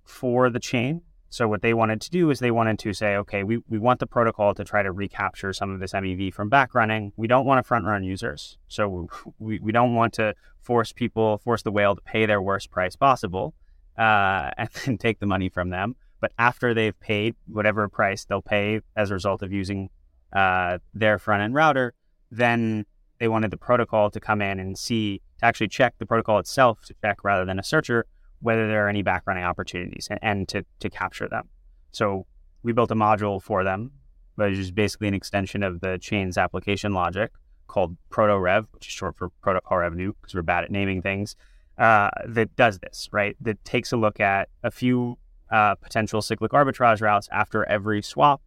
[0.06, 1.02] for the chain.
[1.30, 4.00] So what they wanted to do is they wanted to say, okay, we, we want
[4.00, 7.12] the protocol to try to recapture some of this MEV from back running.
[7.18, 8.58] We don't want to front run users.
[8.68, 9.08] So
[9.40, 12.96] we, we don't want to force people, force the whale to pay their worst price
[12.96, 13.54] possible
[13.98, 15.96] uh, and then take the money from them.
[16.20, 19.90] But after they've paid whatever price they'll pay as a result of using
[20.34, 21.94] uh, their front end router,
[22.32, 22.86] then
[23.20, 26.86] they wanted the protocol to come in and see to actually check the protocol itself
[26.86, 28.06] to check rather than a searcher
[28.40, 31.50] whether there are any backrunning opportunities and, and to, to capture them.
[31.92, 32.26] So
[32.64, 33.92] we built a module for them,
[34.36, 37.32] which is basically an extension of the chain's application logic
[37.68, 41.36] called ProtoRev, which is short for protocol revenue because we're bad at naming things.
[41.78, 43.36] Uh, that does this right.
[43.40, 45.18] That takes a look at a few
[45.52, 48.42] uh, potential cyclic arbitrage routes after every swap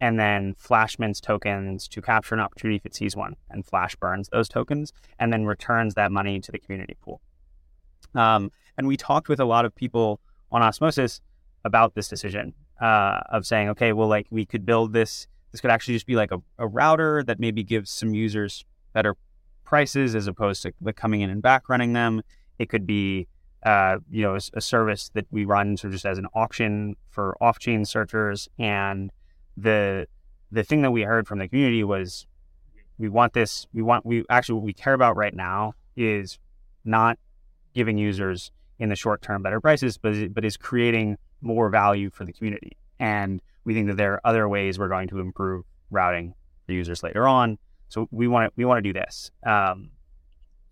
[0.00, 3.94] and then flash mints tokens to capture an opportunity if it sees one, and flash
[3.94, 7.20] burns those tokens, and then returns that money to the community pool.
[8.14, 10.20] Um, and we talked with a lot of people
[10.50, 11.20] on Osmosis
[11.64, 15.26] about this decision uh, of saying, okay, well, like we could build this.
[15.52, 19.16] This could actually just be like a, a router that maybe gives some users better
[19.64, 22.22] prices as opposed to like coming in and back running them.
[22.58, 23.28] It could be,
[23.62, 26.96] uh, you know, a, a, service that we run sort of just as an auction
[27.10, 28.48] for off-chain searchers.
[28.58, 29.10] And
[29.56, 30.06] the
[30.50, 32.26] the thing that we heard from the community was,
[32.98, 33.66] we want this.
[33.72, 36.38] We want we actually what we care about right now is
[36.84, 37.18] not
[37.74, 42.24] giving users in the short term better prices, but but is creating more value for
[42.24, 42.76] the community.
[42.98, 46.34] And we think that there are other ways we're going to improve routing
[46.66, 47.58] for users later on.
[47.88, 49.30] So we want to we want to do this.
[49.44, 49.90] Um,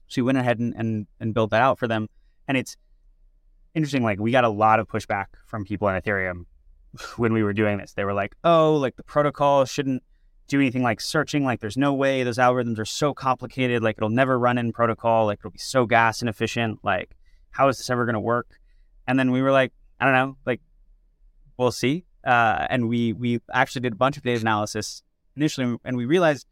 [0.09, 2.09] so we went ahead and, and and built that out for them.
[2.49, 2.77] And it's
[3.75, 4.03] interesting.
[4.03, 6.47] Like we got a lot of pushback from people in Ethereum
[7.17, 7.93] when we were doing this.
[7.93, 10.03] They were like, "Oh, like the protocol shouldn't
[10.51, 11.45] do anything like searching.
[11.45, 13.83] Like there's no way those algorithms are so complicated.
[13.83, 15.27] Like it'll never run in protocol.
[15.27, 16.81] Like it'll be so gas inefficient.
[16.83, 17.17] Like
[17.51, 18.49] how is this ever going to work?"
[19.07, 20.37] And then we were like, "I don't know.
[20.45, 20.61] Like
[21.57, 25.03] we'll see." Uh, and we we actually did a bunch of data analysis
[25.37, 26.47] initially, and we realized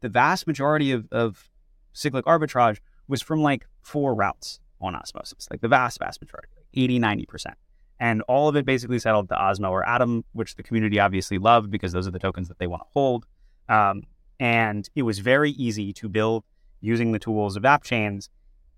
[0.00, 1.48] the vast majority of, of
[1.92, 6.66] cyclic arbitrage was from like four routes on osmosis, like the vast, vast majority, like
[6.74, 7.54] 80, 90%.
[8.00, 11.70] And all of it basically settled to Osmo or Atom, which the community obviously loved
[11.70, 13.26] because those are the tokens that they want to hold.
[13.68, 14.02] Um,
[14.38, 16.44] and it was very easy to build
[16.80, 18.30] using the tools of app chains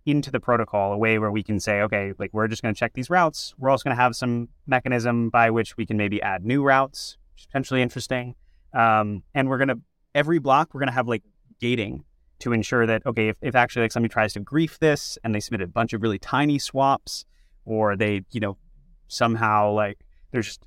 [0.07, 2.79] into the protocol, a way where we can say, okay, like we're just going to
[2.79, 3.55] check these routes.
[3.59, 7.19] We're also going to have some mechanism by which we can maybe add new routes,
[7.35, 8.35] which is potentially interesting.
[8.73, 9.81] Um, and we're going to
[10.15, 11.23] every block we're going to have like
[11.61, 12.05] gating
[12.41, 15.41] to ensure that okay if, if actually like somebody tries to grief this and they
[15.41, 17.25] submit a bunch of really tiny swaps
[17.65, 18.57] or they you know
[19.11, 19.99] somehow like
[20.31, 20.59] there's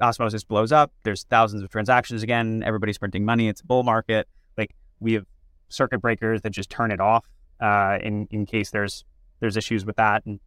[0.00, 4.28] osmosis blows up there's thousands of transactions again everybody's printing money it's a bull market
[4.56, 5.26] like we have
[5.68, 7.26] circuit breakers that just turn it off
[7.60, 9.04] uh, in in case there's
[9.40, 10.38] there's issues with that and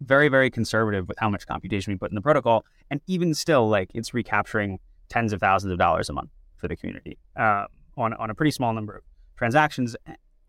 [0.00, 3.68] very very conservative with how much computation we put in the protocol and even still
[3.68, 7.66] like it's recapturing tens of thousands of dollars a month for the community uh,
[7.96, 9.02] on, on a pretty small number of
[9.36, 9.94] transactions.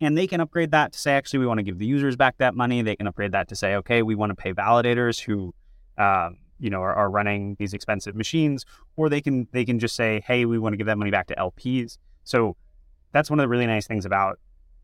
[0.00, 2.38] And they can upgrade that to say, actually, we want to give the users back
[2.38, 2.82] that money.
[2.82, 5.54] They can upgrade that to say, okay, we want to pay validators who,
[5.98, 8.64] uh, you know, are, are, running these expensive machines,
[8.96, 11.26] or they can they can just say, hey, we want to give that money back
[11.28, 11.98] to LPs.
[12.24, 12.56] So
[13.12, 14.38] that's one of the really nice things about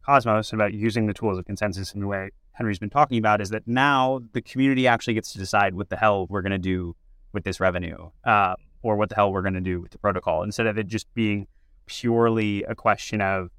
[0.04, 3.50] Cosmos about using the tools of consensus in the way Henry's been talking about is
[3.50, 6.94] that now the community actually gets to decide what the hell we're going to do
[7.32, 8.10] with this revenue.
[8.24, 10.86] Uh, or what the hell we're going to do with the protocol instead of it
[10.86, 11.46] just being
[11.86, 13.50] purely a question of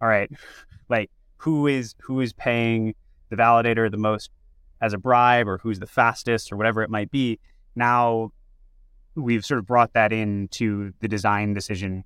[0.00, 0.30] all right
[0.88, 2.94] like who is who is paying
[3.30, 4.30] the validator the most
[4.80, 7.38] as a bribe or who's the fastest or whatever it might be
[7.74, 8.32] now
[9.14, 12.04] we've sort of brought that into the design decision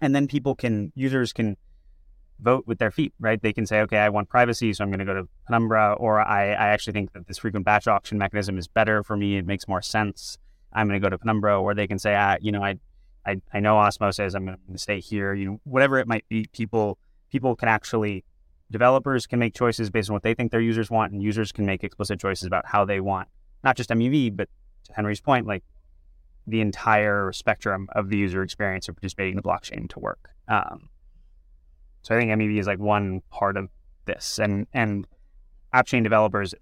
[0.00, 1.56] and then people can users can
[2.40, 4.98] vote with their feet right they can say okay i want privacy so i'm going
[4.98, 8.58] to go to penumbra or I, I actually think that this frequent batch auction mechanism
[8.58, 10.36] is better for me it makes more sense
[10.76, 12.76] I'm going to go to Penumbra, or they can say, ah, you know, I,
[13.24, 15.32] I, I know Osmosis, I'm going to stay here.
[15.32, 16.98] You know, whatever it might be, people,
[17.30, 18.24] people can actually,
[18.70, 21.66] developers can make choices based on what they think their users want, and users can
[21.66, 23.28] make explicit choices about how they want
[23.66, 24.48] not just MEV, but
[24.84, 25.64] to Henry's point, like
[26.46, 30.30] the entire spectrum of the user experience of participating in the blockchain to work.
[30.46, 30.88] Um,
[32.02, 33.68] so I think MEV is like one part of
[34.04, 35.06] this, and and
[35.72, 36.54] app chain developers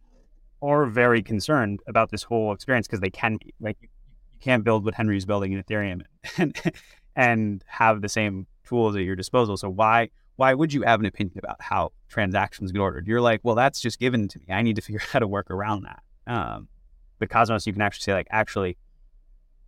[0.62, 4.86] are very concerned about this whole experience because they can be like you can't build
[4.86, 6.00] what Henry's building in Ethereum
[6.38, 6.58] and
[7.14, 9.58] and have the same tools at your disposal.
[9.58, 13.06] So why why would you have an opinion about how transactions get ordered?
[13.06, 14.46] You're like, well, that's just given to me.
[14.50, 16.02] I need to figure out how to work around that.
[16.26, 16.68] Um,
[17.18, 18.76] but Cosmos, you can actually say like, actually,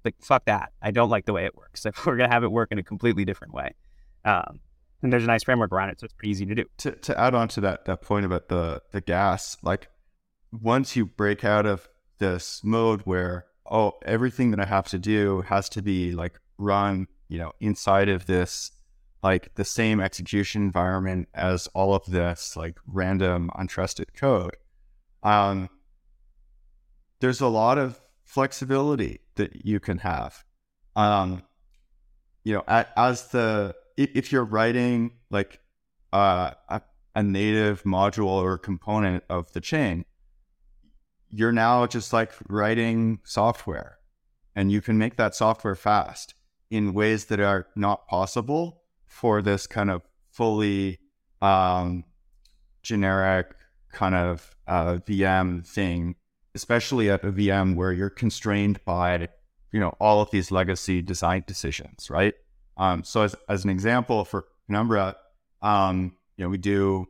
[0.04, 0.72] like fuck that.
[0.80, 1.84] I don't like the way it works.
[1.84, 3.74] Like we're gonna have it work in a completely different way.
[4.24, 4.60] Um,
[5.02, 6.64] and there's a nice framework around it, so it's pretty easy to do.
[6.78, 9.88] To to add on to that that point about the the gas, like
[10.52, 15.42] once you break out of this mode where oh, everything that I have to do
[15.42, 18.70] has to be like run, you know, inside of this,
[19.26, 24.56] like the same execution environment as all of this like random untrusted code.
[25.24, 25.68] Um,
[27.18, 30.44] there's a lot of flexibility that you can have.
[30.94, 31.42] Um,
[32.44, 35.58] you know, as the if you're writing like
[36.12, 36.82] uh, a,
[37.16, 40.04] a native module or component of the chain,
[41.30, 43.98] you're now just like writing software
[44.54, 46.34] and you can make that software fast
[46.70, 48.84] in ways that are not possible
[49.16, 50.98] for this kind of fully
[51.40, 52.04] um,
[52.82, 53.54] generic
[53.90, 56.16] kind of uh, VM thing,
[56.54, 59.28] especially at a VM where you're constrained by,
[59.72, 62.34] you know, all of these legacy design decisions, right?
[62.76, 65.16] Um, so as, as an example for Penumbra,
[65.62, 67.06] um, you know, we do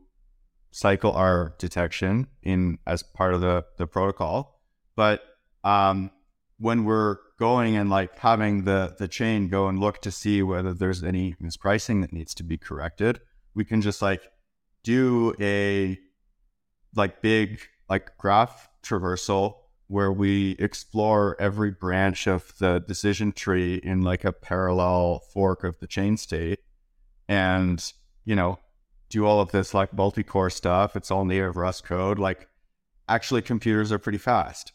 [0.72, 4.60] CycleR detection in as part of the, the protocol.
[4.94, 5.22] But
[5.64, 6.12] um,
[6.58, 10.72] when we're going and like having the the chain go and look to see whether
[10.72, 13.20] there's any mispricing that needs to be corrected,
[13.54, 14.22] we can just like
[14.82, 15.98] do a
[16.94, 19.54] like big like graph traversal
[19.88, 25.78] where we explore every branch of the decision tree in like a parallel fork of
[25.78, 26.58] the chain state
[27.28, 27.92] and
[28.24, 28.58] you know
[29.08, 30.96] do all of this like multi-core stuff.
[30.96, 32.18] It's all native rust code.
[32.18, 32.48] Like
[33.08, 34.72] actually computers are pretty fast.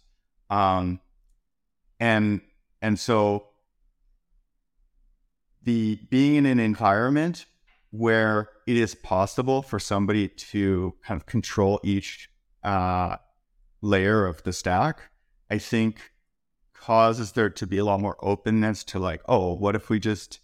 [0.49, 1.01] Um
[2.01, 2.41] and
[2.81, 3.47] and so
[5.63, 7.45] the being in an environment
[7.91, 12.29] where it is possible for somebody to kind of control each
[12.63, 13.17] uh,
[13.81, 15.11] layer of the stack,
[15.51, 16.11] I think
[16.73, 20.39] causes there to be a lot more openness to like, oh, what if we just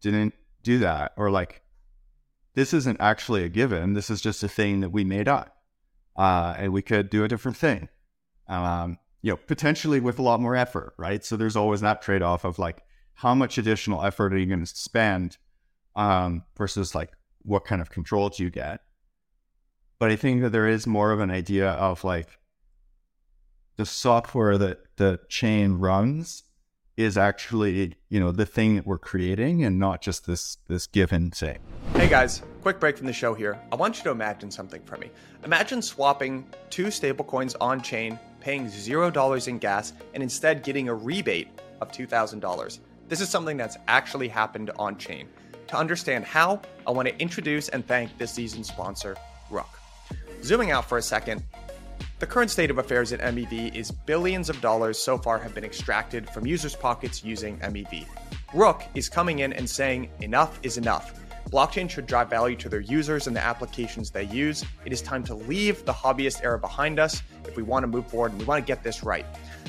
[0.00, 1.12] didn't do that?
[1.16, 1.62] Or like,
[2.54, 3.94] this isn't actually a given.
[3.94, 5.56] This is just a thing that we made up.
[6.16, 7.88] Uh, and we could do a different thing.
[8.46, 11.24] Um, you know, potentially with a lot more effort, right?
[11.24, 12.82] So there's always that trade off of like,
[13.14, 15.38] how much additional effort are you going to spend
[15.96, 17.10] um, versus like
[17.40, 18.80] what kind of control do you get?
[19.98, 22.38] But I think that there is more of an idea of like
[23.76, 26.42] the software that the chain runs
[26.98, 31.28] is actually you know the thing that we're creating and not just this this given
[31.28, 31.58] thing
[31.96, 34.96] hey guys quick break from the show here i want you to imagine something for
[34.98, 35.10] me
[35.42, 40.94] imagine swapping two stablecoins on chain paying zero dollars in gas and instead getting a
[40.94, 41.48] rebate
[41.80, 42.78] of $2000
[43.08, 45.26] this is something that's actually happened on chain
[45.66, 49.16] to understand how i want to introduce and thank this season's sponsor
[49.50, 49.80] rook
[50.42, 51.42] zooming out for a second
[52.18, 55.64] the current state of affairs at MEV is billions of dollars so far have been
[55.64, 58.06] extracted from users' pockets using MEV.
[58.54, 61.23] Rook is coming in and saying enough is enough.
[61.50, 64.64] Blockchain should drive value to their users and the applications they use.
[64.84, 68.06] It is time to leave the hobbyist era behind us if we want to move
[68.08, 69.26] forward and we want to get this right.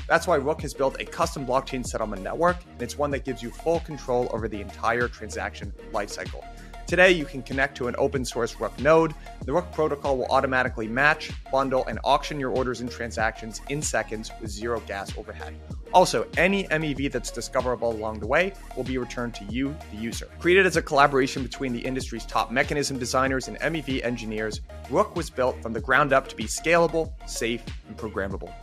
[0.08, 3.44] That's why Rook has built a custom blockchain settlement network, and it's one that gives
[3.44, 6.44] you full control over the entire transaction lifecycle.
[6.88, 9.16] Today, you can connect to an open source Rook node.
[9.46, 14.32] The Rook protocol will automatically match, bundle, and auction your orders and transactions in seconds
[14.40, 15.56] with zero gas overhead.
[15.96, 20.30] Also, any MEV that's discoverable along the way will be returned to you, the user.
[20.38, 25.32] Created as a collaboration between the industry's top mechanism designers and MEV engineers, Rook was
[25.32, 28.54] built from the ground up to be scalable, safe, and programmable.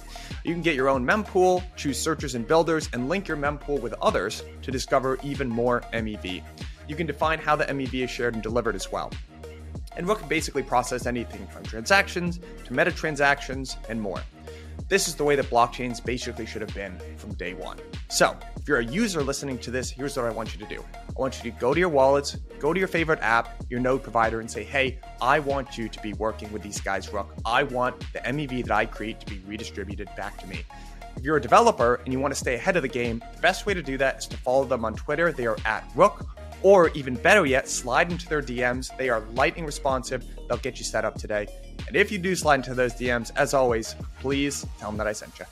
[0.44, 3.94] You can get your own mempool, choose searchers and builders, and link your mempool with
[4.02, 6.44] others to discover even more MEV
[6.88, 9.10] you can define how the MEV is shared and delivered as well.
[9.96, 14.22] And Rook can basically process anything from transactions to meta transactions and more.
[14.88, 17.78] This is the way that blockchains basically should have been from day one.
[18.08, 20.84] So, if you're a user listening to this, here's what I want you to do.
[21.08, 24.02] I want you to go to your wallets, go to your favorite app, your node
[24.02, 27.34] provider, and say, hey, I want you to be working with these guys, Rook.
[27.44, 30.64] I want the MEV that I create to be redistributed back to me.
[31.16, 33.66] If you're a developer and you want to stay ahead of the game, the best
[33.66, 35.32] way to do that is to follow them on Twitter.
[35.32, 36.26] They are at Rook
[36.62, 38.96] or even better yet, slide into their DMs.
[38.96, 40.24] They are lightning responsive.
[40.48, 41.46] They'll get you set up today.
[41.86, 45.12] And if you do slide into those DMs, as always, please tell them that I
[45.12, 45.44] sent you.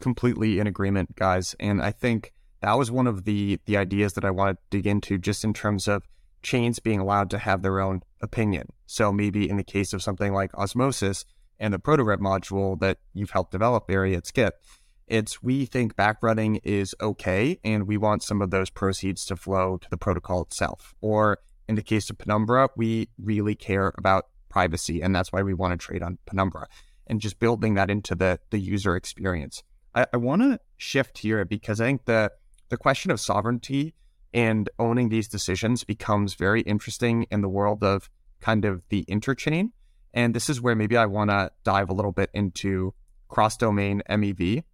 [0.00, 1.54] Completely in agreement, guys.
[1.58, 4.86] And I think that was one of the the ideas that I want to dig
[4.86, 6.02] into just in terms of
[6.42, 8.68] chains being allowed to have their own opinion.
[8.86, 11.24] So maybe in the case of something like Osmosis
[11.58, 14.62] and the ProtoRev module that you've helped develop, Barry, at Skip,
[15.08, 19.78] it's we think backrunning is okay, and we want some of those proceeds to flow
[19.78, 20.94] to the protocol itself.
[21.00, 21.38] Or
[21.68, 25.78] in the case of Penumbra, we really care about privacy, and that's why we want
[25.78, 26.68] to trade on Penumbra
[27.06, 29.62] and just building that into the the user experience.
[29.94, 32.32] I, I want to shift here because I think the
[32.68, 33.94] the question of sovereignty
[34.34, 39.70] and owning these decisions becomes very interesting in the world of kind of the interchain.
[40.12, 42.94] And this is where maybe I want to dive a little bit into
[43.28, 44.64] cross domain MEV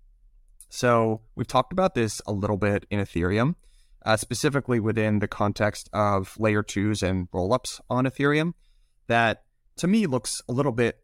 [0.75, 3.55] so we've talked about this a little bit in Ethereum,
[4.05, 8.55] uh, specifically within the context of layer twos and rollups on Ethereum.
[9.07, 9.44] That
[9.77, 10.99] to me looks a little bit.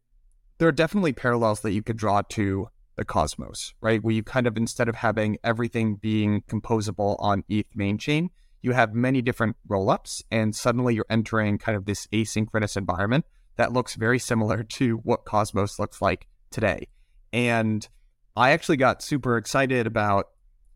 [0.58, 4.02] There are definitely parallels that you could draw to the Cosmos, right?
[4.02, 8.30] Where you kind of instead of having everything being composable on ETH main chain,
[8.62, 13.24] you have many different rollups, and suddenly you're entering kind of this asynchronous environment
[13.56, 16.88] that looks very similar to what Cosmos looks like today.
[17.32, 17.88] And
[18.36, 20.28] I actually got super excited about.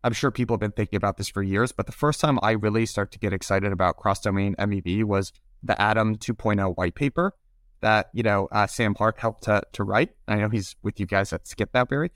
[0.03, 2.51] I'm sure people have been thinking about this for years, but the first time I
[2.51, 5.33] really start to get excited about cross domain MEV was
[5.63, 7.33] the Atom 2.0 white paper
[7.81, 10.11] that you know uh, Sam Hart helped to to write.
[10.27, 12.11] I know he's with you guys at Skip that Barry.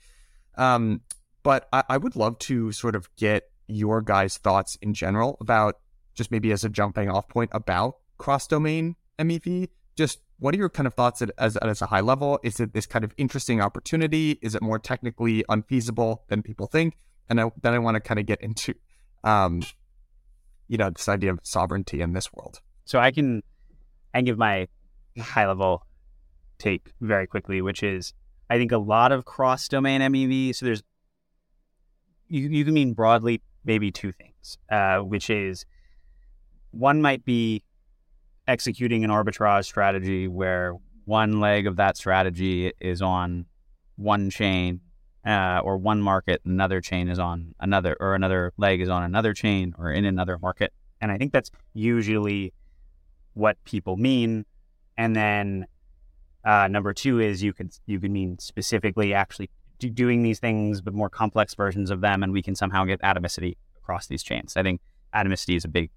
[0.56, 1.02] Um,
[1.42, 5.76] but I, I would love to sort of get your guys' thoughts in general about
[6.14, 9.68] just maybe as a jumping off point about cross domain MEV.
[9.96, 12.40] Just what are your kind of thoughts at, as, as a high level?
[12.42, 14.38] Is it this kind of interesting opportunity?
[14.42, 16.96] Is it more technically unfeasible than people think?
[17.28, 18.74] And I, then I want to kind of get into,
[19.22, 19.62] um,
[20.68, 22.60] you know, this idea of sovereignty in this world.
[22.84, 23.42] So I can,
[24.12, 24.66] I can give my
[25.18, 25.86] high level
[26.58, 28.12] take very quickly, which is
[28.48, 30.54] I think a lot of cross domain MEV.
[30.54, 30.82] So there's,
[32.28, 35.64] you, you can mean broadly maybe two things, uh, which is
[36.72, 37.62] one might be
[38.48, 43.46] executing an arbitrage strategy where one leg of that strategy is on
[43.96, 44.80] one chain
[45.26, 49.34] uh, or one market, another chain is on another, or another leg is on another
[49.34, 50.72] chain or in another market.
[51.00, 52.52] And I think that's usually
[53.34, 54.44] what people mean.
[55.00, 55.66] And then
[56.44, 59.48] uh, number two is you could you could mean specifically actually
[59.78, 63.00] do, doing these things, but more complex versions of them, and we can somehow get
[63.00, 64.58] atomicity across these chains.
[64.58, 64.82] I think
[65.14, 65.90] atomicity is a big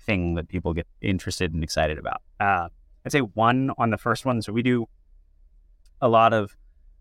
[0.00, 2.20] thing that people get interested and excited about.
[2.40, 2.66] Uh,
[3.06, 4.42] I'd say one on the first one.
[4.42, 4.86] So we do
[6.00, 6.56] a lot of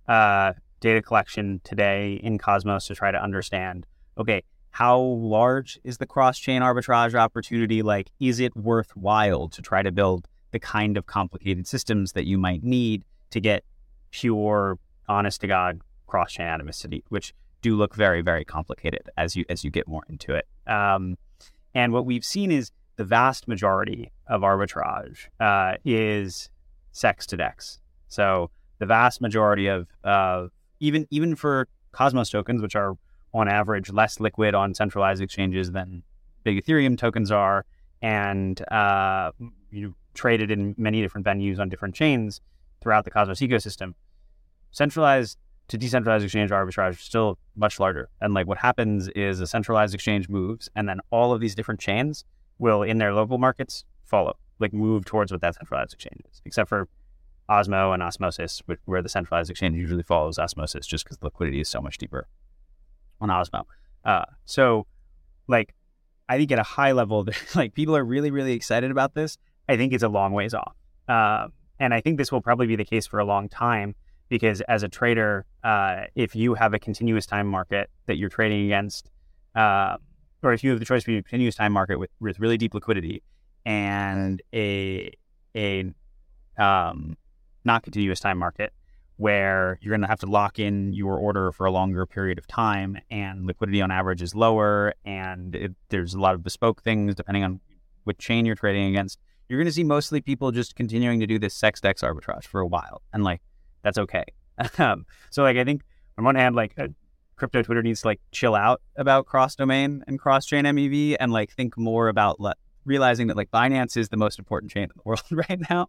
[0.08, 3.88] uh, data collection today in Cosmos to try to understand.
[4.16, 7.82] Okay, how large is the cross chain arbitrage opportunity?
[7.82, 12.38] Like, is it worthwhile to try to build the kind of complicated systems that you
[12.38, 13.64] might need to get
[14.12, 14.78] pure,
[15.08, 19.64] honest to God cross chain atomicity, which do look very, very complicated as you as
[19.64, 20.48] you get more into it.
[20.68, 21.18] Um,
[21.74, 26.50] and what we've seen is the vast majority of arbitrage uh, is
[26.94, 27.80] CEX to DEX.
[28.08, 28.50] So
[28.80, 30.48] the vast majority of uh,
[30.80, 32.96] even even for Cosmos tokens, which are
[33.34, 36.04] on average less liquid on centralized exchanges than
[36.44, 37.66] big Ethereum tokens are,
[38.02, 39.32] and uh,
[39.70, 42.42] you traded in many different venues on different chains
[42.82, 43.94] throughout the Cosmos ecosystem.
[44.72, 45.38] Centralized
[45.68, 48.10] to decentralized exchange arbitrage is still much larger.
[48.20, 51.80] And like what happens is a centralized exchange moves, and then all of these different
[51.80, 52.26] chains
[52.60, 56.68] will, in their local markets, follow, like move towards what that centralized exchange is, except
[56.68, 56.90] for
[57.50, 61.82] Osmo and Osmosis, where the centralized exchange usually follows Osmosis just because liquidity is so
[61.82, 62.28] much deeper
[63.20, 63.64] on Osmo.
[64.04, 64.88] Uh, so,
[65.48, 65.74] like,
[66.28, 69.38] I think at a high level, like people are really, really excited about this.
[69.72, 70.76] I think it's a long ways off.
[71.08, 71.48] Uh,
[71.80, 73.96] and I think this will probably be the case for a long time
[74.28, 78.66] because as a trader, uh, if you have a continuous time market that you're trading
[78.66, 79.10] against,
[79.56, 79.96] uh,
[80.44, 82.74] or if you have the choice between a continuous time market with, with really deep
[82.74, 83.24] liquidity
[83.66, 85.12] and a
[85.56, 85.94] a
[86.58, 87.16] um,
[87.64, 88.74] not continuous time market
[89.18, 92.48] where you're going to have to lock in your order for a longer period of
[92.48, 97.14] time and liquidity on average is lower and it, there's a lot of bespoke things
[97.14, 97.60] depending on
[98.04, 99.20] which chain you're trading against
[99.52, 102.62] you're going to see mostly people just continuing to do this CEX DEX arbitrage for
[102.62, 103.42] a while and like
[103.84, 104.24] that's okay
[104.78, 105.82] um, so like i think
[106.18, 106.88] on one hand like uh,
[107.36, 111.32] crypto twitter needs to like chill out about cross domain and cross chain mev and
[111.32, 114.90] like think more about le- realizing that like binance is the most important chain in
[114.96, 115.88] the world right now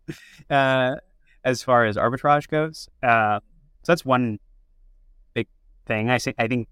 [0.51, 0.97] uh,
[1.45, 2.89] as far as arbitrage goes.
[3.03, 3.41] Uh,
[3.83, 4.39] so that's one
[5.35, 5.49] big
[5.87, 6.11] thing.
[6.11, 6.69] I say I think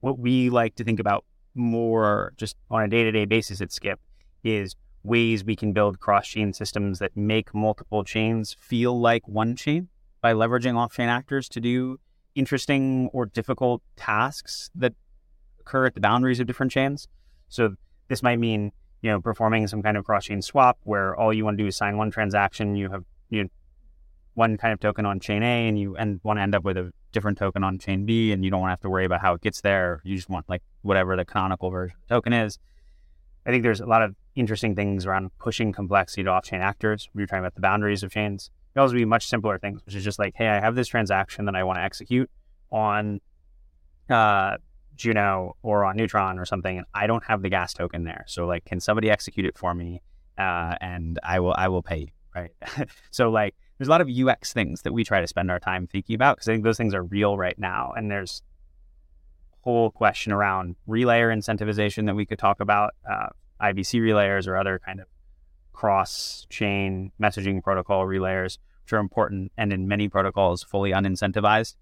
[0.00, 1.24] what we like to think about
[1.54, 4.00] more just on a day to day basis at Skip
[4.44, 4.76] is
[5.08, 9.88] ways we can build cross chain systems that make multiple chains feel like one chain
[10.20, 11.98] by leveraging off chain actors to do
[12.34, 14.94] interesting or difficult tasks that
[15.60, 17.08] occur at the boundaries of different chains.
[17.48, 17.74] So
[18.08, 21.44] this might mean you know performing some kind of cross chain swap where all you
[21.44, 22.76] want to do is sign one transaction.
[22.76, 23.48] You have you know,
[24.34, 26.76] one kind of token on chain A and you and want to end up with
[26.76, 29.20] a different token on chain B and you don't want to have to worry about
[29.20, 30.00] how it gets there.
[30.04, 32.58] You just want like whatever the canonical version token is.
[33.46, 37.08] I think there's a lot of interesting things around pushing complexity to off-chain actors.
[37.14, 38.50] We were talking about the boundaries of chains.
[38.74, 41.46] It also be much simpler things, which is just like, hey, I have this transaction
[41.46, 42.30] that I want to execute
[42.70, 43.20] on
[44.08, 44.56] uh,
[44.94, 48.24] Juno or on Neutron or something, and I don't have the gas token there.
[48.26, 50.02] So like, can somebody execute it for me?
[50.36, 52.50] Uh, and I will I will pay you, right?
[53.10, 55.86] so like there's a lot of UX things that we try to spend our time
[55.86, 57.92] thinking about because I think those things are real right now.
[57.96, 58.42] And there's
[59.62, 63.28] whole question around relayer incentivization that we could talk about, uh,
[63.60, 65.06] IBC relayers or other kind of
[65.72, 71.76] cross chain messaging protocol relayers, which are important and in many protocols fully unincentivized,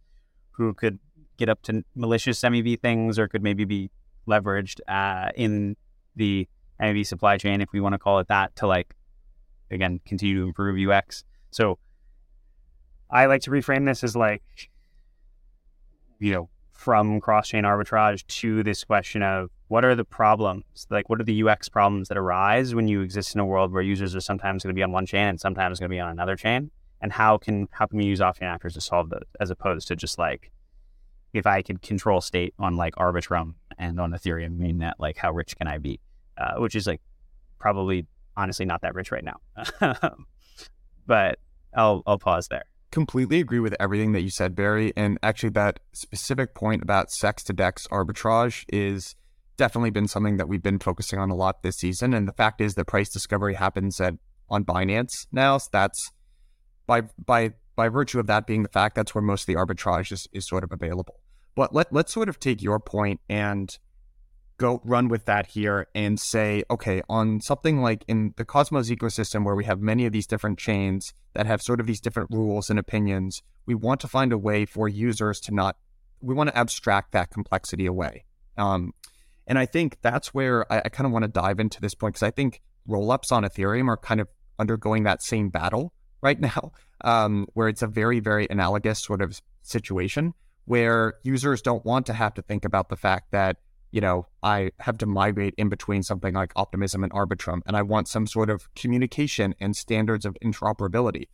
[0.53, 0.99] who could
[1.37, 3.91] get up to malicious MEV things or could maybe be
[4.29, 5.77] leveraged uh, in
[6.15, 6.49] the
[6.81, 8.95] MEV supply chain, if we want to call it that, to like,
[9.71, 11.25] again, continue to improve UX.
[11.51, 11.79] So
[13.11, 14.43] I like to reframe this as like,
[16.19, 20.87] you know, from cross chain arbitrage to this question of what are the problems?
[20.91, 23.83] Like, what are the UX problems that arise when you exist in a world where
[23.83, 26.11] users are sometimes going to be on one chain and sometimes going to be on
[26.11, 26.71] another chain?
[27.01, 29.89] And how can how can we use off chain actors to solve those as opposed
[29.89, 30.51] to just like
[31.33, 35.57] if I could control state on like Arbitrum and on Ethereum mainnet, like how rich
[35.57, 36.01] can I be?
[36.39, 37.01] Uh, which is like
[37.59, 38.07] probably
[38.37, 39.41] honestly not that rich right now.
[41.07, 41.39] but
[41.75, 42.65] I'll I'll pause there.
[42.97, 44.91] Completely agree with everything that you said, Barry.
[44.97, 49.17] And actually, that specific point about CEX to DEX arbitrage is
[49.59, 52.15] definitely been something that we've been focusing on a lot this season.
[52.15, 54.15] And the fact is that price discovery happens at
[54.49, 55.59] on Binance now.
[55.59, 56.11] So that's
[56.87, 60.11] by by by virtue of that being the fact, that's where most of the arbitrage
[60.11, 61.21] is, is sort of available.
[61.55, 63.79] But let let's sort of take your point and
[64.59, 69.45] go run with that here and say, okay, on something like in the Cosmos ecosystem
[69.45, 72.71] where we have many of these different chains that have sort of these different rules
[72.71, 75.77] and opinions, we want to find a way for users to not,
[76.21, 78.25] we want to abstract that complexity away.
[78.57, 78.93] Um,
[79.47, 82.15] and I think that's where I, I kind of want to dive into this point
[82.15, 84.29] because I think rollups on Ethereum are kind of
[84.59, 85.93] undergoing that same battle
[86.23, 86.73] right now,
[87.05, 90.33] um, where it's a very, very analogous sort of situation
[90.65, 93.59] where users don't want to have to think about the fact that
[93.97, 97.81] you know, I have to migrate in between something like Optimism and Arbitrum, and I
[97.81, 101.29] want some sort of communication and standards of interoperability.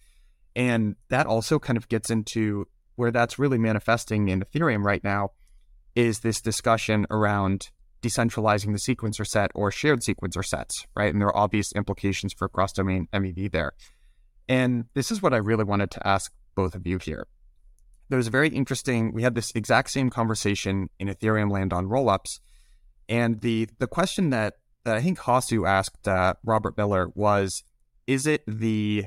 [0.55, 5.31] And that also kind of gets into where that's really manifesting in Ethereum right now
[5.97, 11.13] is this discussion around decentralizing the sequencer set or shared sequencer sets, right?
[11.13, 13.73] And there are obvious implications for cross domain MEV there.
[14.49, 17.27] And this is what I really wanted to ask both of you here.
[18.09, 22.39] There's a very interesting, we had this exact same conversation in Ethereum land on rollups
[23.13, 24.55] and the the question that,
[24.85, 27.63] that I think Hasu asked uh, Robert Miller was,
[28.07, 29.05] is it the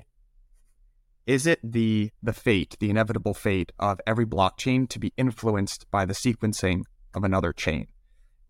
[1.26, 6.06] is it the the fate, the inevitable fate of every blockchain to be influenced by
[6.06, 6.84] the sequencing
[7.16, 7.88] of another chain?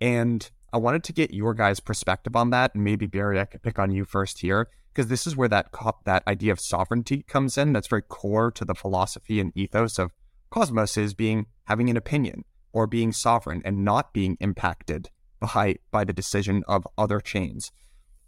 [0.02, 3.64] And I wanted to get your guys' perspective on that, and maybe Barry, I could
[3.64, 5.68] pick on you first here, because this is where that
[6.04, 7.72] that idea of sovereignty comes in.
[7.72, 10.12] That's very core to the philosophy and ethos of
[10.50, 12.44] Cosmos is being having an opinion
[12.74, 17.72] or being sovereign and not being impacted by by the decision of other chains.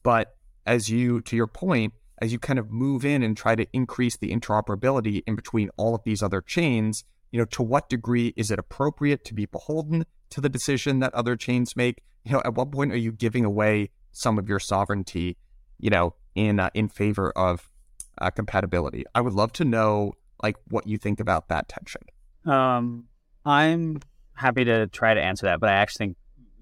[0.04, 0.36] But
[0.66, 4.18] as you to your point, as you kind of move in and try to increase
[4.18, 8.52] the interoperability in between all of these other chains, you know, to what degree is
[8.52, 12.02] it appropriate to be beholden to the decision that other chains make?
[12.24, 15.38] You know, at what point are you giving away some of your sovereignty,
[15.80, 17.70] you know, in uh, in favor of
[18.18, 19.06] uh, compatibility?
[19.14, 22.02] I would love to know like what you think about that tension.
[22.46, 23.06] Um,
[23.46, 24.00] I'm
[24.34, 26.18] happy to try to answer that, but I actually think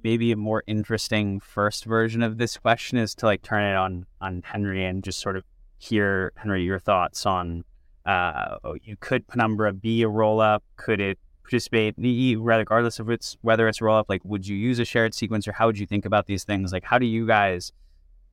[0.06, 4.06] maybe a more interesting first version of this question is to like turn it on
[4.22, 5.44] on Henry and just sort of
[5.80, 7.64] hear Henry your thoughts on
[8.06, 10.64] uh, oh, you could Penumbra be a roll up?
[10.76, 14.06] Could it participate regardless of it's whether it's roll up?
[14.08, 15.52] Like, would you use a shared sequencer?
[15.52, 16.72] How would you think about these things?
[16.72, 17.72] Like, how do you guys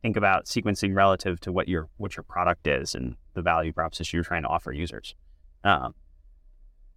[0.02, 4.18] think about sequencing relative to what your what your product is and the value proposition
[4.18, 5.14] you're trying to offer users?
[5.64, 5.94] Um,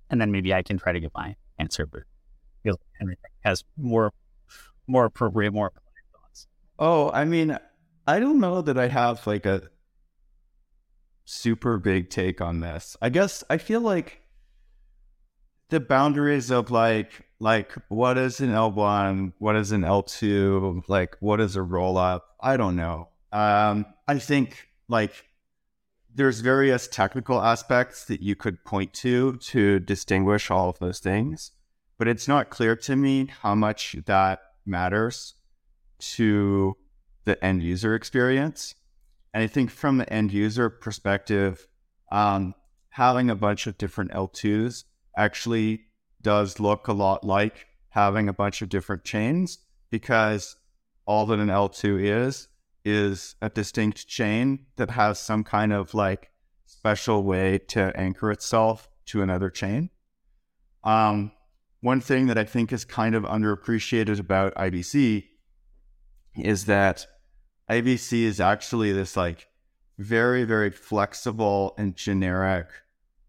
[0.10, 2.04] and then maybe I can try to get my answer, but
[3.00, 4.12] Henry has more
[4.88, 5.72] more appropriate, more
[6.12, 6.48] thoughts?
[6.80, 7.58] Oh, I mean,
[8.08, 9.64] I don't know that I have like a
[11.26, 12.96] super big take on this.
[13.02, 14.22] I guess I feel like
[15.70, 21.42] the boundaries of like like what is an L1, what is an L2, like what
[21.42, 22.36] is a roll up?
[22.40, 23.10] I don't know.
[23.32, 25.26] Um, I think like
[26.14, 31.52] there's various technical aspects that you could point to to distinguish all of those things,
[31.98, 35.36] but it's not clear to me how much that matters
[36.00, 36.76] to
[37.26, 38.76] the end user experience.
[39.34, 41.68] And I think from the end user perspective,
[42.12, 42.56] um,
[42.90, 44.86] having a bunch of different L2s
[45.18, 45.82] actually
[46.22, 49.60] does look a lot like having a bunch of different chains
[49.90, 50.56] because
[51.06, 52.48] all that an L2 is,
[52.84, 56.30] is a distinct chain that has some kind of like
[56.66, 59.90] special way to anchor itself to another chain.
[60.84, 61.32] Um,
[61.82, 65.26] one thing that I think is kind of underappreciated about IBC
[66.38, 67.06] is that
[67.70, 69.48] IBC is actually this like
[69.98, 72.68] very, very flexible and generic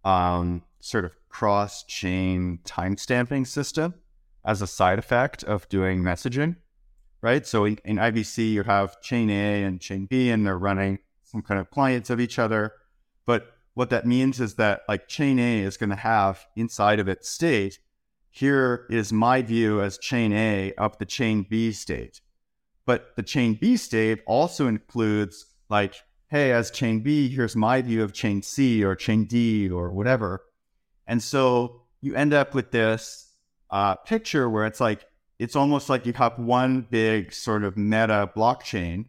[0.04, 3.94] um, sort of cross chain timestamping system
[4.44, 6.56] as a side effect of doing messaging,
[7.20, 7.46] right?
[7.46, 11.42] So in, in IBC, you have chain A and chain B, and they're running some
[11.42, 12.72] kind of clients of each other.
[13.26, 17.08] But what that means is that like chain A is going to have inside of
[17.08, 17.78] its state
[18.36, 22.20] here is my view as chain A of the chain B state.
[22.84, 25.94] But the chain B state also includes like,
[26.28, 30.44] hey, as chain B, here's my view of chain C or chain D or whatever.
[31.06, 33.32] And so you end up with this
[33.70, 35.06] uh, picture where it's like,
[35.38, 39.06] it's almost like you have one big sort of meta blockchain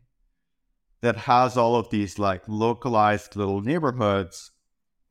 [1.02, 4.52] that has all of these like localized little neighborhoods.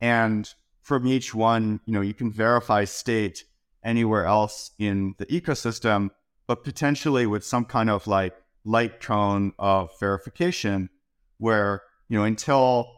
[0.01, 0.51] And
[0.81, 3.43] from each one, you know, you can verify state
[3.87, 6.11] anywhere else in the ecosystem,
[6.45, 8.35] but potentially with some kind of like
[8.65, 10.89] light cone of verification
[11.37, 12.91] where, you know, until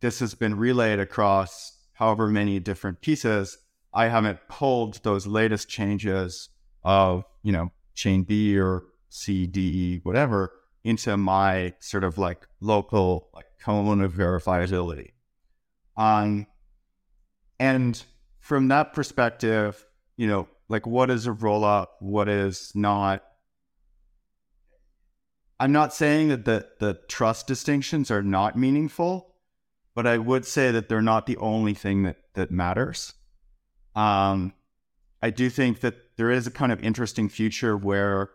[0.00, 3.56] this has been relayed across however many different pieces,
[3.94, 6.48] I haven't pulled those latest changes
[6.82, 12.46] of, you know, chain B or C, D, E, whatever into my sort of like
[12.60, 15.12] local like cone of verifiability.
[15.96, 16.48] Um,
[17.60, 18.02] and
[18.40, 23.22] from that perspective, you know, like what is a roll up, what is not.
[25.60, 29.34] I'm not saying that the, the trust distinctions are not meaningful,
[29.94, 33.14] but I would say that they're not the only thing that, that matters.
[33.94, 34.52] Um,
[35.22, 38.30] I do think that there is a kind of interesting future where,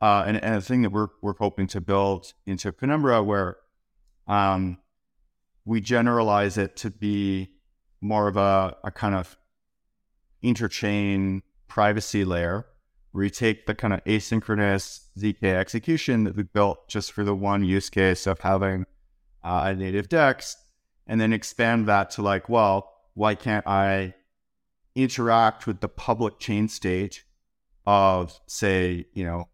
[0.00, 3.56] uh, and, and a thing that we're, we're hoping to build into Penumbra where
[4.28, 4.78] um,
[5.64, 7.50] we generalize it to be
[8.00, 9.36] more of a, a kind of
[10.42, 12.66] interchain privacy layer
[13.12, 17.34] where you take the kind of asynchronous ZK execution that we built just for the
[17.34, 18.86] one use case of having
[19.42, 20.56] uh, a native DEX
[21.06, 24.14] and then expand that to like, well, why can't I
[24.94, 27.24] interact with the public chain state
[27.86, 29.48] of, say, you know,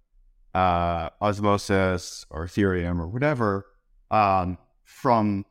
[0.55, 3.67] uh, Osmosis or Ethereum or whatever
[4.11, 5.45] um, from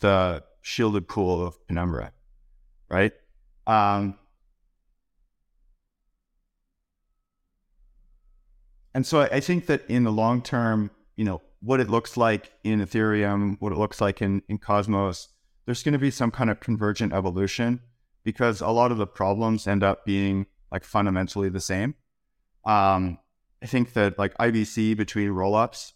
[0.00, 2.12] the shielded pool of Penumbra,
[2.90, 3.12] right?
[3.66, 4.18] Um,
[8.96, 12.50] and so I, think that in the long term, you know, what it looks like
[12.64, 15.28] in Ethereum, what it looks like in, in Cosmos,
[15.66, 17.80] there's going to be some kind of convergent evolution
[18.24, 21.94] because a lot of the problems end up being like fundamentally the same.
[22.64, 23.18] Um,
[23.62, 25.92] I think that like IBC between rollups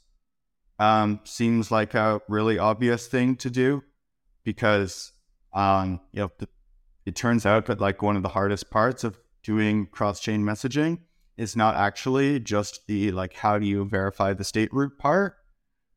[0.79, 3.83] um, seems like a really obvious thing to do
[4.45, 5.13] because
[5.55, 6.51] um, you know the,
[7.07, 10.99] it turns out that like one of the hardest parts of doing cross chain messaging
[11.41, 15.37] is not actually just the like how do you verify the state root part,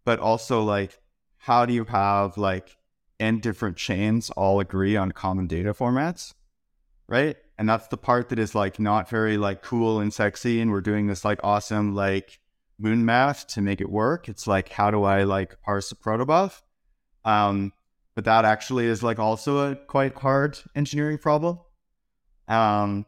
[0.06, 1.02] but also like
[1.38, 2.78] how do you have like
[3.20, 6.34] n different chains all agree on common data formats,
[7.10, 7.36] right?
[7.58, 10.80] And that's the part that is like not very like cool and sexy, and we're
[10.80, 12.40] doing this like awesome like
[12.80, 14.30] moon math to make it work.
[14.30, 16.62] It's like how do I like parse a protobuf?
[17.26, 17.74] Um,
[18.16, 21.60] but that actually is like also a quite hard engineering problem.
[22.48, 23.06] Um,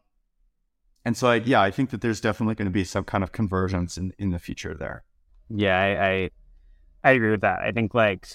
[1.06, 3.32] and so I, yeah, I think that there's definitely going to be some kind of
[3.32, 5.04] convergence in, in the future there.
[5.50, 6.30] Yeah, I, I,
[7.04, 7.60] I agree with that.
[7.60, 8.28] I think like,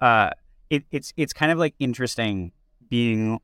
[0.00, 0.30] uh,
[0.70, 2.52] it, it's it's kind of like interesting
[2.88, 3.38] being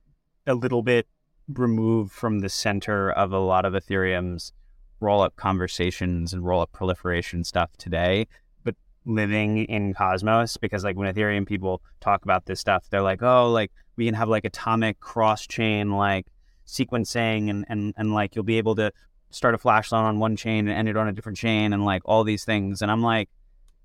[0.46, 1.06] a little bit
[1.52, 4.52] removed from the center of a lot of Ethereum's
[5.00, 8.26] roll up conversations and roll up proliferation stuff today,
[8.64, 8.74] but
[9.04, 13.50] living in Cosmos because like when Ethereum people talk about this stuff, they're like, oh,
[13.50, 16.26] like we can have like atomic cross chain like
[16.66, 18.92] sequencing and, and, and like you'll be able to
[19.30, 21.84] start a flash loan on one chain and end it on a different chain and
[21.84, 22.82] like all these things.
[22.82, 23.28] And I'm like,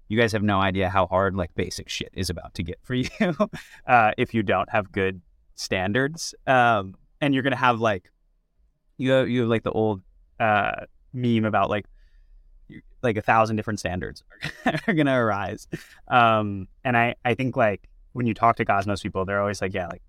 [0.08, 2.94] you guys have no idea how hard like basic shit is about to get for
[2.96, 3.10] you
[3.88, 5.22] uh, if you don't have good
[5.56, 6.36] standards.
[6.48, 8.12] Um, and you're gonna have like
[8.98, 10.02] you have, you have like the old
[10.40, 11.86] uh, meme about like
[13.04, 14.24] like a thousand different standards
[14.88, 15.68] are gonna arise.
[16.08, 19.74] Um, and I I think like when you talk to Cosmos people, they're always like,
[19.74, 20.02] yeah, like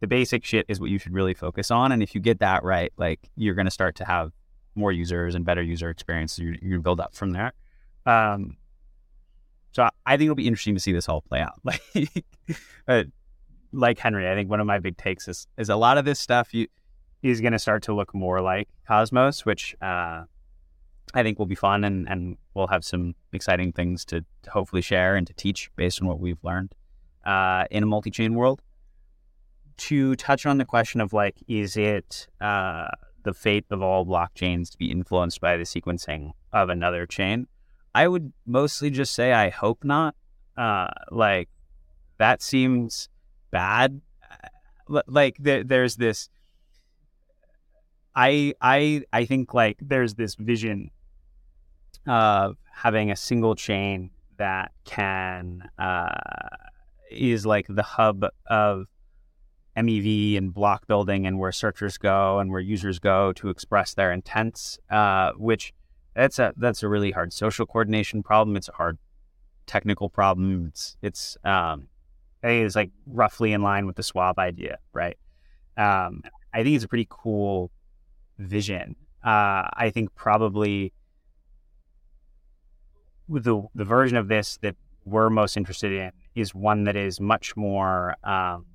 [0.00, 1.92] the basic shit is what you should really focus on.
[1.92, 4.32] And if you get that right, like you're going to start to have
[4.74, 6.38] more users and better user experience.
[6.38, 7.52] You're, you're build up from there.
[8.04, 8.56] Um,
[9.72, 11.60] so I think it'll be interesting to see this all play out.
[11.64, 12.24] Like,
[12.88, 13.04] uh,
[13.72, 16.20] like Henry, I think one of my big takes is is a lot of this
[16.20, 16.68] stuff you,
[17.22, 20.22] is going to start to look more like Cosmos, which uh,
[21.14, 24.82] I think will be fun and and we'll have some exciting things to, to hopefully
[24.82, 26.72] share and to teach based on what we've learned
[27.24, 28.62] uh, in a multi chain world
[29.76, 32.88] to touch on the question of like, is it uh,
[33.22, 37.46] the fate of all blockchains to be influenced by the sequencing of another chain?
[37.94, 40.14] I would mostly just say I hope not.
[40.56, 41.48] Uh, like
[42.18, 43.08] that seems
[43.50, 44.00] bad.
[44.88, 46.28] Like there, there's this.
[48.14, 50.90] I I I think like there's this vision
[52.06, 56.10] of having a single chain that can uh,
[57.10, 58.86] is like the hub of
[59.76, 64.12] MEV and block building and where searchers go and where users go to express their
[64.12, 65.72] intents, uh, which
[66.14, 68.56] that's a that's a really hard social coordination problem.
[68.56, 68.98] It's a hard
[69.66, 70.68] technical problem.
[70.68, 71.88] It's it's um,
[72.42, 75.18] I think it's like roughly in line with the SUAVE idea, right?
[75.76, 76.22] Um,
[76.54, 77.70] I think it's a pretty cool
[78.38, 78.96] vision.
[79.22, 80.92] Uh, I think probably
[83.28, 87.56] the the version of this that we're most interested in is one that is much
[87.56, 88.66] more um,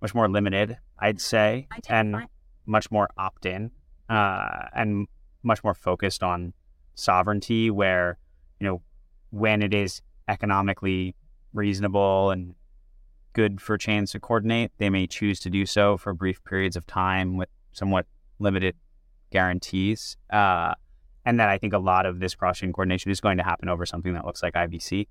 [0.00, 2.26] much more limited, I'd say, and
[2.66, 3.70] much more opt in
[4.08, 5.06] uh, and
[5.42, 6.52] much more focused on
[6.94, 8.18] sovereignty where,
[8.58, 8.82] you know,
[9.30, 11.14] when it is economically
[11.52, 12.54] reasonable and
[13.32, 16.86] good for chains to coordinate, they may choose to do so for brief periods of
[16.86, 18.06] time with somewhat
[18.38, 18.74] limited
[19.30, 20.16] guarantees.
[20.30, 20.74] Uh,
[21.24, 23.68] and then I think a lot of this cross chain coordination is going to happen
[23.68, 25.06] over something that looks like IBC.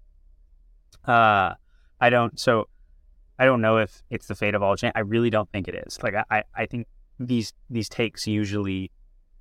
[1.06, 1.54] Uh,
[2.02, 2.68] I don't, so
[3.40, 4.92] I don't know if it's the fate of all chain.
[4.96, 5.98] I really don't think it is.
[6.04, 6.88] Like, I, I think
[7.20, 8.92] these, these takes usually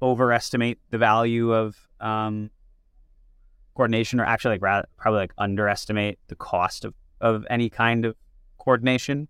[0.01, 2.51] overestimate the value of, um,
[3.75, 8.17] coordination or actually like rather, probably like underestimate the cost of, of any kind of
[8.59, 9.29] coordination.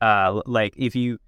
[0.00, 1.18] Uh, like if you,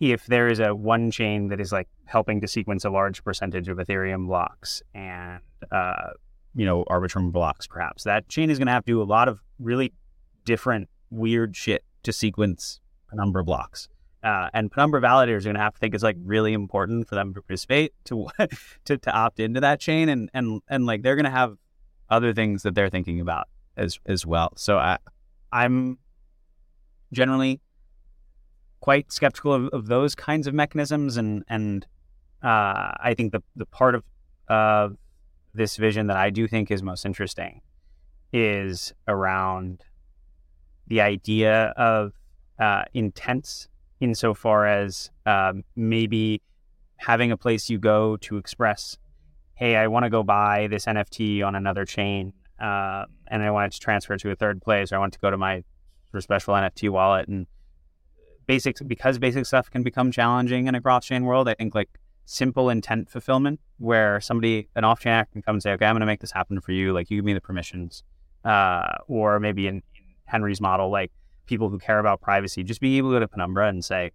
[0.00, 3.68] if there is a one chain that is like helping to sequence a large percentage
[3.68, 5.40] of Ethereum blocks and
[5.72, 6.10] uh,
[6.54, 9.28] you know Arbitrum blocks, perhaps that chain is going to have to do a lot
[9.28, 9.92] of really
[10.44, 13.88] different weird shit to sequence Penumbra blocks.
[14.22, 17.14] Uh, and Penumbra validators are going to have to think it's like really important for
[17.14, 18.28] them to participate to
[18.84, 21.56] to to opt into that chain, and and and like they're going to have
[22.10, 24.52] other things that they're thinking about as as well.
[24.56, 24.98] So I
[25.52, 25.98] I'm
[27.12, 27.60] generally
[28.80, 31.86] quite skeptical of, of those kinds of mechanisms, and and
[32.42, 34.04] uh, I think the the part of
[34.48, 34.88] uh,
[35.54, 37.60] this vision that I do think is most interesting
[38.32, 39.84] is around
[40.88, 42.12] the idea of
[42.58, 43.68] uh, intents,
[44.00, 46.42] insofar as um, maybe
[46.96, 48.96] having a place you go to express,
[49.54, 53.72] hey, I want to go buy this NFT on another chain, uh, and I want
[53.72, 55.62] it to transfer to a third place, or I want to go to my
[56.18, 57.46] special NFT wallet and
[58.46, 61.48] basics because basic stuff can become challenging in a cross chain world.
[61.48, 61.90] I think like
[62.24, 65.94] simple intent fulfillment where somebody an off chain actor can come and say, okay, I'm
[65.94, 66.92] going to make this happen for you.
[66.92, 68.02] Like you give me the permissions,
[68.44, 69.82] uh, or maybe in,
[70.28, 71.10] Henry's model, like
[71.46, 74.12] people who care about privacy, just be able to go to Penumbra and say,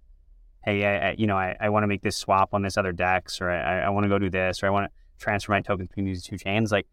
[0.64, 2.92] hey, I, I you know, I, I want to make this swap on this other
[2.92, 5.62] DEX, or I, I want to go do this, or I want to transfer my
[5.62, 6.72] tokens between these two chains.
[6.72, 6.88] Like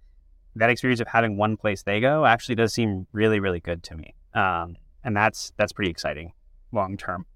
[0.56, 3.94] that experience of having one place they go actually does seem really, really good to
[3.94, 4.14] me.
[4.34, 6.32] Um, and that's that's pretty exciting
[6.72, 7.26] long term.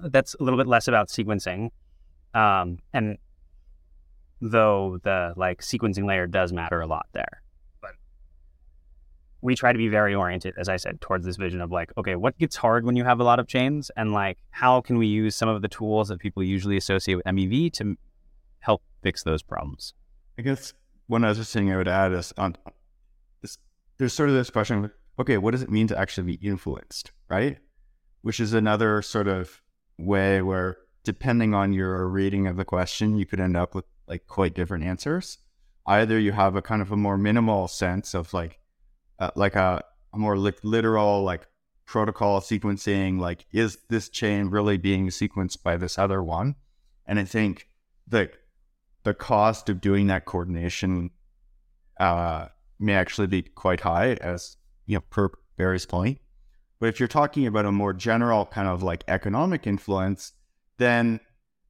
[0.00, 1.70] That's a little bit less about sequencing,
[2.34, 3.18] um, and
[4.40, 7.41] though the like sequencing layer does matter a lot there,
[9.42, 12.14] we try to be very oriented, as I said, towards this vision of like, okay,
[12.14, 15.06] what gets hard when you have a lot of chains, and like how can we
[15.08, 17.96] use some of the tools that people usually associate with MEV to
[18.60, 19.94] help fix those problems.
[20.38, 20.72] I guess
[21.08, 22.56] one other thing I would add is on
[23.42, 23.58] this,
[23.98, 27.58] there's sort of this question okay, what does it mean to actually be influenced, right?
[28.22, 29.60] Which is another sort of
[29.98, 34.26] way where, depending on your reading of the question, you could end up with like
[34.26, 35.38] quite different answers.
[35.86, 38.58] Either you have a kind of a more minimal sense of like,
[39.22, 41.46] uh, like a, a more li- literal like
[41.86, 46.56] protocol sequencing, like is this chain really being sequenced by this other one?
[47.06, 47.68] And I think
[48.08, 48.30] the
[49.04, 51.10] the cost of doing that coordination
[52.00, 52.48] uh,
[52.80, 54.56] may actually be quite high, as
[54.86, 56.18] you know, per Barry's point.
[56.80, 60.32] But if you're talking about a more general kind of like economic influence,
[60.78, 61.20] then,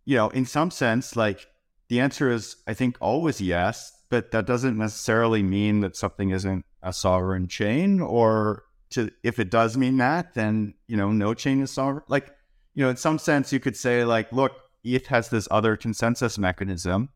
[0.06, 1.46] you know, in some sense, like
[1.88, 6.66] the answer is, I think, always yes, but that doesn't necessarily mean that something isn't
[6.82, 11.62] a sovereign chain or to, if it does mean that, then, you know, no chain
[11.62, 12.04] is sovereign.
[12.08, 12.28] Like,
[12.74, 14.52] you know, in some sense, you could say, like, look,
[14.84, 17.08] ETH has this other consensus mechanism,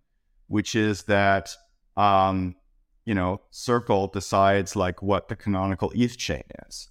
[0.46, 1.54] which is that
[1.98, 2.56] um,
[3.04, 6.88] you know, Circle decides like what the canonical ETH chain is.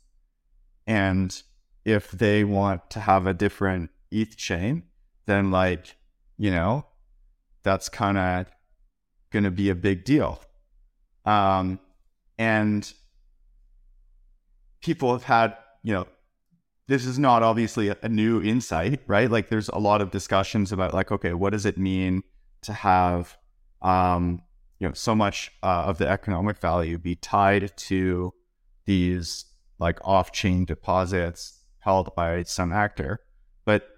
[0.86, 1.41] And
[1.84, 4.84] if they want to have a different ETH chain,
[5.26, 5.97] then like,
[6.38, 6.86] you know,
[7.64, 8.45] that's kind of
[9.32, 10.42] going to be a big deal.
[11.26, 11.80] Um,
[12.38, 12.92] and
[14.82, 16.08] people have had, you know,
[16.88, 19.30] this is not obviously a, new insight, right?
[19.32, 22.22] Like there's a lot of discussions about like, okay, what does it mean
[22.62, 23.38] to have
[23.82, 24.42] um,
[24.80, 28.34] you know so much uh, of the economic value be tied to
[28.86, 29.46] these
[29.80, 33.20] like off-chain deposits held by some actor
[33.66, 33.90] but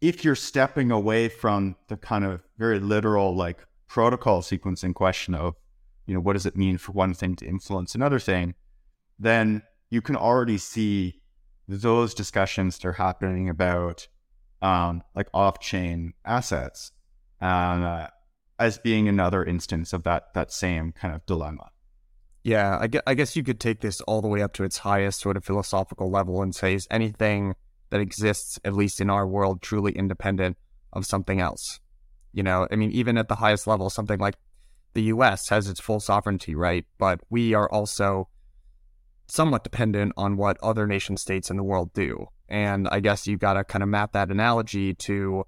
[0.00, 5.54] if you're stepping away from the kind of very literal like protocol sequencing question of
[6.06, 8.54] you know what does it mean for one thing to influence another thing
[9.18, 11.20] then you can already see
[11.66, 14.08] those discussions that are happening about
[14.62, 16.92] um, like off-chain assets
[17.40, 18.06] uh,
[18.58, 21.70] as being another instance of that that same kind of dilemma.
[22.42, 25.20] Yeah, I I guess you could take this all the way up to its highest
[25.20, 27.54] sort of philosophical level and say, is anything
[27.90, 30.56] that exists, at least in our world, truly independent
[30.92, 31.80] of something else?
[32.32, 34.36] You know, I mean, even at the highest level, something like
[34.94, 36.84] the US has its full sovereignty, right?
[36.98, 38.28] But we are also
[39.26, 42.26] somewhat dependent on what other nation states in the world do.
[42.48, 45.44] And I guess you've got to kind of map that analogy to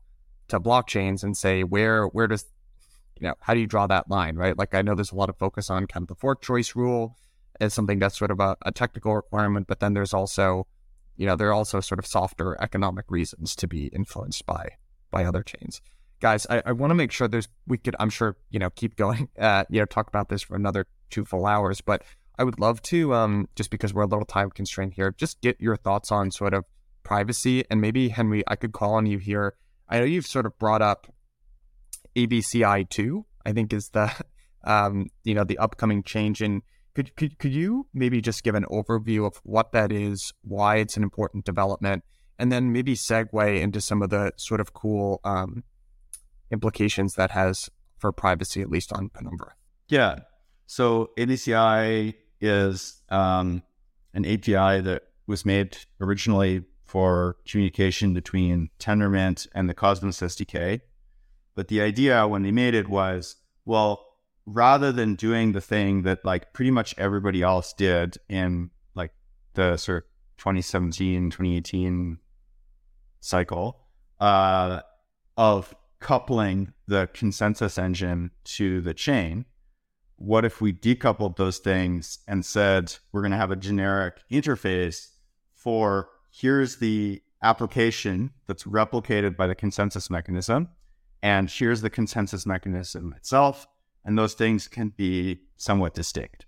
[0.48, 2.44] to blockchains and say where where does
[3.20, 4.56] you know, how do you draw that line, right?
[4.56, 7.16] Like I know there's a lot of focus on kind of the fork choice rule
[7.60, 10.66] as something that's sort of a, a technical requirement, but then there's also,
[11.20, 14.70] you know, there are also sort of softer economic reasons to be influenced by
[15.10, 15.82] by other chains.
[16.18, 18.96] Guys, I, I want to make sure there's we could I'm sure, you know, keep
[18.96, 22.04] going, uh, you know, talk about this for another two full hours, but
[22.38, 25.60] I would love to, um, just because we're a little time constrained here, just get
[25.60, 26.64] your thoughts on sort of
[27.02, 29.56] privacy and maybe Henry, I could call on you here.
[29.90, 31.06] I know you've sort of brought up
[32.16, 34.10] ABCI two, I think is the
[34.64, 36.62] um, you know, the upcoming change in
[36.94, 40.96] could, could could you maybe just give an overview of what that is, why it's
[40.96, 42.02] an important development,
[42.38, 45.62] and then maybe segue into some of the sort of cool um,
[46.50, 49.54] implications that has for privacy, at least on Penumbra?
[49.88, 50.20] Yeah.
[50.66, 53.62] So ABCI is um,
[54.14, 60.80] an API that was made originally for communication between Tendermint and the Cosmos SDK.
[61.54, 64.04] But the idea when they made it was, well,
[64.52, 69.12] rather than doing the thing that like pretty much everybody else did in like
[69.54, 72.18] the sort of 2017, 2018
[73.20, 73.86] cycle
[74.18, 74.80] uh,
[75.36, 79.44] of coupling the consensus engine to the chain,
[80.16, 85.08] what if we decoupled those things and said we're going to have a generic interface
[85.54, 90.68] for here's the application that's replicated by the consensus mechanism,
[91.22, 93.66] and here's the consensus mechanism itself,
[94.04, 96.46] and those things can be somewhat distinct.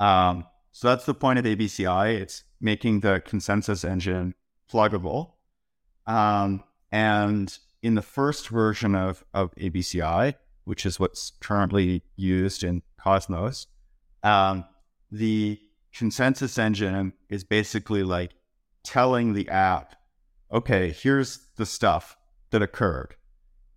[0.00, 2.14] Um, so that's the point of ABCI.
[2.20, 4.34] It's making the consensus engine
[4.72, 5.32] pluggable.
[6.06, 10.34] Um, and in the first version of, of ABCI,
[10.64, 13.66] which is what's currently used in Cosmos,
[14.22, 14.64] um,
[15.10, 15.60] the
[15.94, 18.32] consensus engine is basically like
[18.82, 19.94] telling the app,
[20.52, 22.16] okay, here's the stuff
[22.50, 23.14] that occurred.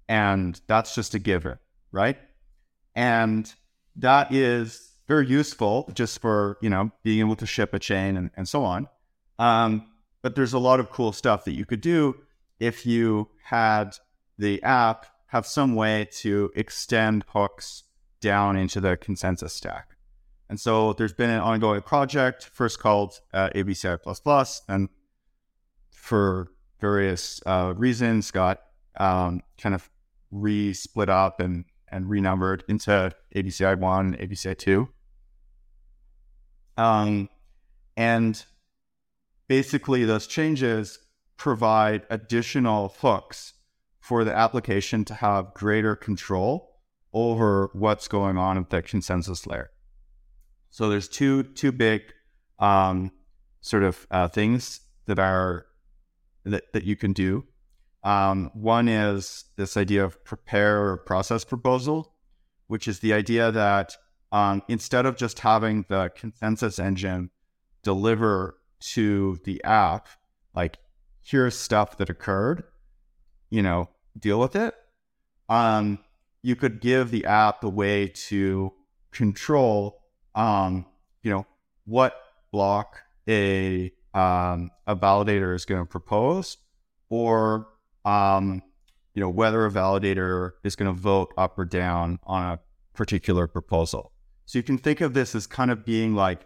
[0.08, 1.58] And that's just a given,
[1.92, 2.18] right?
[2.96, 3.54] And
[3.96, 8.32] that is very useful just for, you know, being able to ship a chain and,
[8.36, 8.88] and so on.
[9.40, 9.88] Um,
[10.22, 12.16] but there's a lot of cool stuff that you could do
[12.60, 13.96] if you had
[14.38, 17.84] the app have some way to extend hooks
[18.20, 19.96] down into the consensus stack.
[20.50, 23.98] And so there's been an ongoing project, first called uh, ABCI++,
[24.68, 24.90] and
[25.90, 28.62] for various uh, reasons got
[29.00, 29.90] um, kind of
[30.30, 34.90] re-split up and and renumbered into ABCI one, ABCI two.
[36.78, 37.30] Um,
[37.98, 38.44] and
[39.48, 41.00] basically, those changes
[41.38, 43.54] provide additional hooks
[44.00, 46.80] for the application to have greater control
[47.14, 49.72] over what's going on at the consensus layer.
[50.70, 52.02] So there's two two big
[52.60, 53.12] um,
[53.60, 55.66] sort of uh, things that are
[56.46, 57.46] that, that you can do.
[58.04, 62.14] Um, one is this idea of prepare or process proposal,
[62.68, 63.96] which is the idea that
[64.32, 67.30] um, instead of just having the consensus engine
[67.84, 70.08] deliver to the app,
[70.56, 70.78] like
[71.22, 72.64] here's stuff that occurred,
[73.50, 74.74] you know, deal with it.
[75.50, 76.00] Um,
[76.42, 78.74] you could give the app a way to
[79.12, 80.02] control,
[80.34, 80.86] um,
[81.22, 81.46] you know,
[81.86, 82.16] what
[82.52, 82.98] block
[83.28, 86.58] a um, a validator is going to propose,
[87.10, 87.68] or
[88.06, 88.62] um,
[89.14, 92.60] you know, whether a validator is going to vote up or down on a
[92.94, 94.12] particular proposal.
[94.46, 96.42] So you can think of this as kind of being like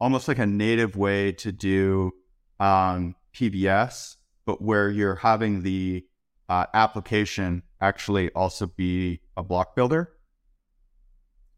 [0.00, 2.12] almost like a native way to do
[2.60, 6.04] um, PBS, but where you're having the
[6.48, 10.12] uh, application actually also be a block builder.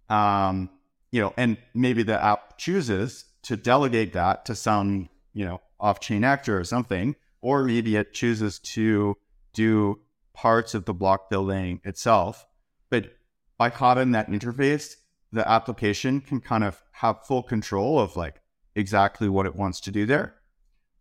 [0.09, 0.71] Um,
[1.13, 6.25] you know, and maybe the app chooses to delegate that to some, you know, off-chain
[6.25, 9.17] actor or something, or maybe it chooses to
[9.53, 10.01] do
[10.33, 12.47] parts of the block building itself.
[12.89, 13.13] But
[13.59, 14.97] by having that interface,
[15.33, 18.41] the application can kind of have full control of like
[18.75, 20.35] exactly what it wants to do there.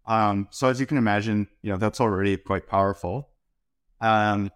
[0.06, 3.30] Um, so as you can imagine, you know, that's already quite powerful.
[4.02, 4.52] Um,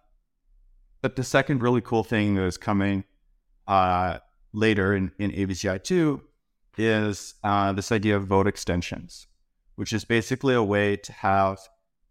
[1.00, 3.04] but the second really cool thing that is coming
[3.68, 4.18] uh,
[4.52, 6.20] later in, in ABCI 2
[6.76, 9.26] is uh, this idea of vote extensions,
[9.76, 11.58] which is basically a way to have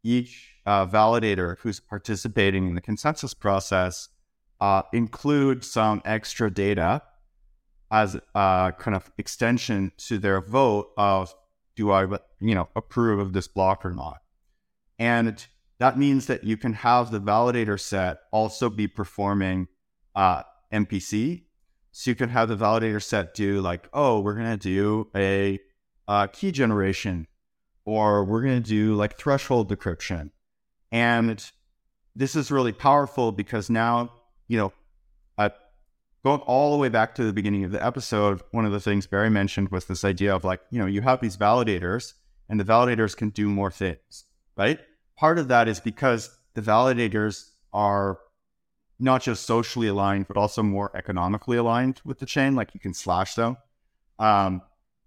[0.04, 4.10] each uh, validator who's participating in the consensus process
[4.62, 7.02] uh, include some extra data
[7.92, 11.34] as a kind of extension to their vote of
[11.76, 12.04] do I
[12.40, 14.20] you know approve of this block or not,
[14.98, 15.46] and
[15.80, 19.68] that means that you can have the validator set also be performing
[20.16, 21.44] uh, MPC.
[21.92, 25.60] So you can have the validator set do like, oh, we're gonna do a,
[26.08, 27.28] a key generation,
[27.86, 30.32] or we're gonna do like threshold decryption,
[30.94, 31.52] and
[32.16, 34.12] this is really powerful because now,
[34.48, 34.72] you know,
[35.40, 35.52] a
[36.24, 39.08] going all the way back to the beginning of the episode, one of the things
[39.08, 42.14] Barry mentioned was this idea of like, you know, you have these validators
[42.48, 44.26] and the validators can do more things,
[44.56, 44.80] right?
[45.18, 48.20] Part of that is because the validators are
[49.00, 52.54] not just socially aligned, but also more economically aligned with the chain.
[52.54, 53.58] Like you can slash them
[54.20, 54.62] um,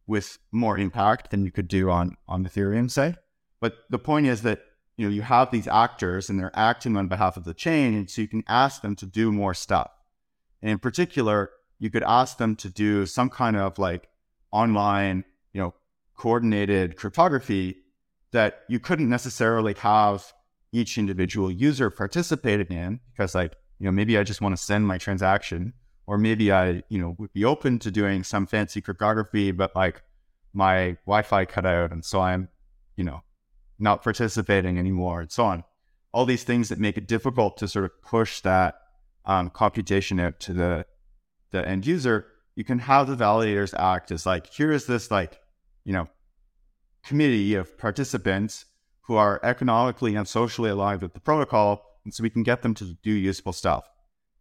[0.09, 3.15] with more impact than you could do on on Ethereum, say.
[3.61, 4.61] But the point is that
[4.97, 8.11] you know you have these actors and they're acting on behalf of the chain, and
[8.11, 9.91] so you can ask them to do more stuff.
[10.63, 14.09] And in particular, you could ask them to do some kind of like
[14.51, 15.75] online, you know,
[16.17, 17.77] coordinated cryptography
[18.33, 20.33] that you couldn't necessarily have
[20.73, 24.87] each individual user participating in because like, you know, maybe I just want to send
[24.87, 25.75] my transaction
[26.07, 30.03] or maybe I, you know, would be open to doing some fancy cryptography, but like
[30.53, 32.49] my Wi-Fi cut out and so I'm,
[32.97, 33.23] you know,
[33.79, 35.65] not participating anymore and so on.
[36.13, 38.77] All these things that make it difficult to sort of push that
[39.25, 40.87] um, computation out to the
[41.51, 45.39] the end user, you can have the validators act as like, here is this like,
[45.85, 46.09] you know,
[47.05, 48.65] committee of participants
[49.03, 52.75] who are economically and socially aligned with the protocol, and so we can get them
[52.75, 53.89] to do useful stuff.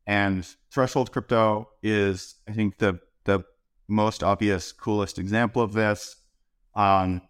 [0.07, 3.43] And Threshold Crypto is, I think, the the
[3.87, 6.15] most obvious, coolest example of this.
[6.75, 7.21] Um,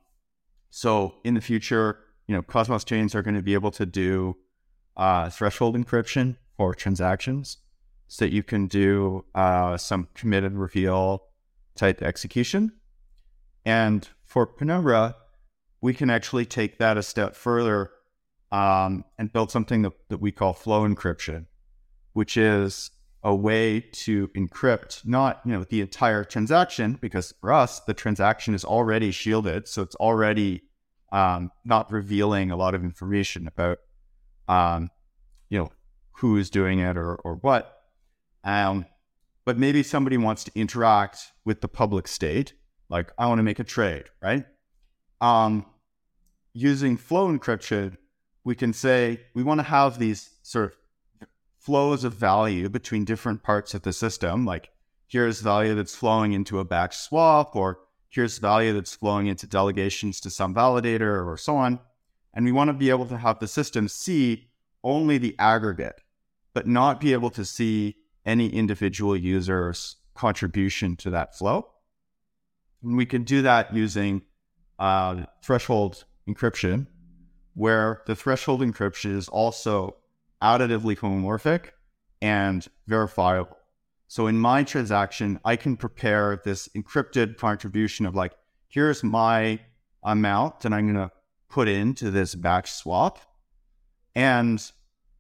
[0.76, 4.36] so in the future, you know, Cosmos chains are going to be able to do
[4.98, 7.60] uh, threshold encryption for transactions
[8.10, 11.28] so that you can do uh, some commit and reveal
[11.76, 12.74] type execution.
[13.64, 15.16] And for Penumbra,
[15.80, 17.92] we can actually take that a step further
[18.52, 21.46] um, and build something that, that we call flow encryption,
[22.12, 22.92] which is
[23.26, 28.54] a way to encrypt not you know the entire transaction because for us the transaction
[28.54, 30.62] is already shielded so it's already
[31.12, 33.80] um, not revealing a lot of information about
[34.48, 34.90] um,
[35.50, 35.72] you know
[36.18, 37.78] who is doing it or, or what.
[38.44, 38.86] Um,
[39.46, 42.54] but maybe somebody wants to interact with the public state,
[42.90, 44.46] like I want to make a trade, right?
[45.22, 45.66] Um,
[46.54, 47.98] using flow encryption,
[48.44, 50.78] we can say we want to have these sort of
[51.66, 54.46] flows of value between different parts of the system.
[54.46, 54.70] Like
[55.08, 60.20] here's value that's flowing into a batch swap, or here's value that's flowing into delegations
[60.22, 61.80] to some validator, or so on.
[62.34, 64.50] And we want to be able to have the system see
[64.84, 66.02] only the aggregate
[66.56, 71.68] but not be able to see any individual user's contribution to that flow.
[72.82, 74.22] And we can do that using
[74.80, 76.88] uh, threshold encryption,
[77.54, 79.98] where the threshold encryption is also
[80.46, 81.70] additively homomorphic
[82.22, 83.58] and verifiable.
[84.08, 88.34] So in my transaction, I can prepare this encrypted contribution of like,
[88.68, 89.60] here's my
[90.04, 91.12] amount that I'm going to
[91.50, 93.20] put into this batch swap.
[94.14, 94.62] And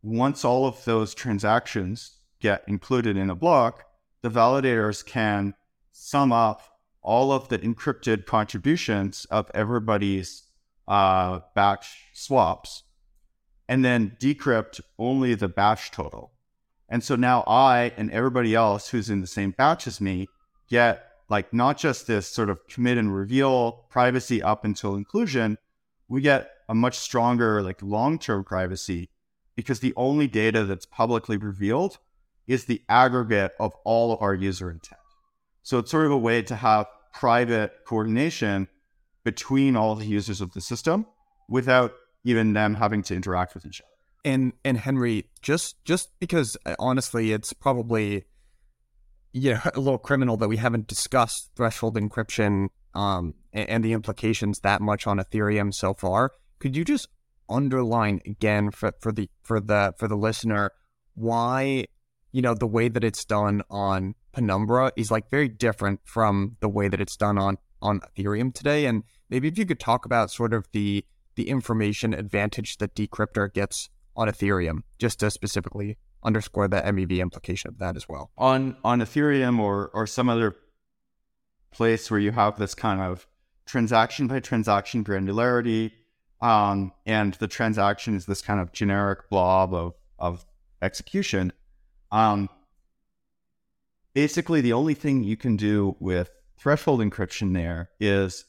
[0.03, 3.83] once all of those transactions get included in a block,
[4.21, 5.55] the validators can
[5.91, 6.61] sum up
[7.01, 10.43] all of the encrypted contributions of everybody's
[10.87, 12.83] uh, batch swaps
[13.67, 16.31] and then decrypt only the batch total.
[16.89, 20.27] And so now I and everybody else who's in the same batch as me
[20.69, 25.57] get like not just this sort of commit and reveal privacy up until inclusion,
[26.07, 29.09] we get a much stronger like long-term privacy
[29.55, 31.97] because the only data that's publicly revealed
[32.47, 35.01] is the aggregate of all of our user intent.
[35.63, 38.67] So it's sort of a way to have private coordination
[39.23, 41.07] between all the users of the system
[41.49, 41.93] without
[42.25, 43.89] even them having to interact with each other.
[44.25, 48.25] And and Henry, just just because uh, honestly, it's probably
[49.31, 53.93] you know a little criminal that we haven't discussed threshold encryption um, and, and the
[53.93, 56.31] implications that much on Ethereum so far.
[56.59, 57.07] Could you just
[57.47, 60.71] underline again for, for the for the for the listener
[61.13, 61.85] why
[62.31, 66.67] you know the way that it's done on Penumbra is like very different from the
[66.67, 70.31] way that it's done on on Ethereum today and maybe if you could talk about
[70.31, 71.05] sort of the
[71.35, 77.69] the information advantage that Decryptor gets on Ethereum just to specifically underscore the MEV implication
[77.69, 78.31] of that as well.
[78.37, 80.55] On on Ethereum or or some other
[81.71, 83.27] place where you have this kind of
[83.65, 85.91] transaction by transaction granularity
[86.41, 90.45] um, and the transaction is this kind of generic blob of, of
[90.81, 91.51] execution.
[92.11, 92.49] Um,
[94.13, 98.45] basically, the only thing you can do with threshold encryption there is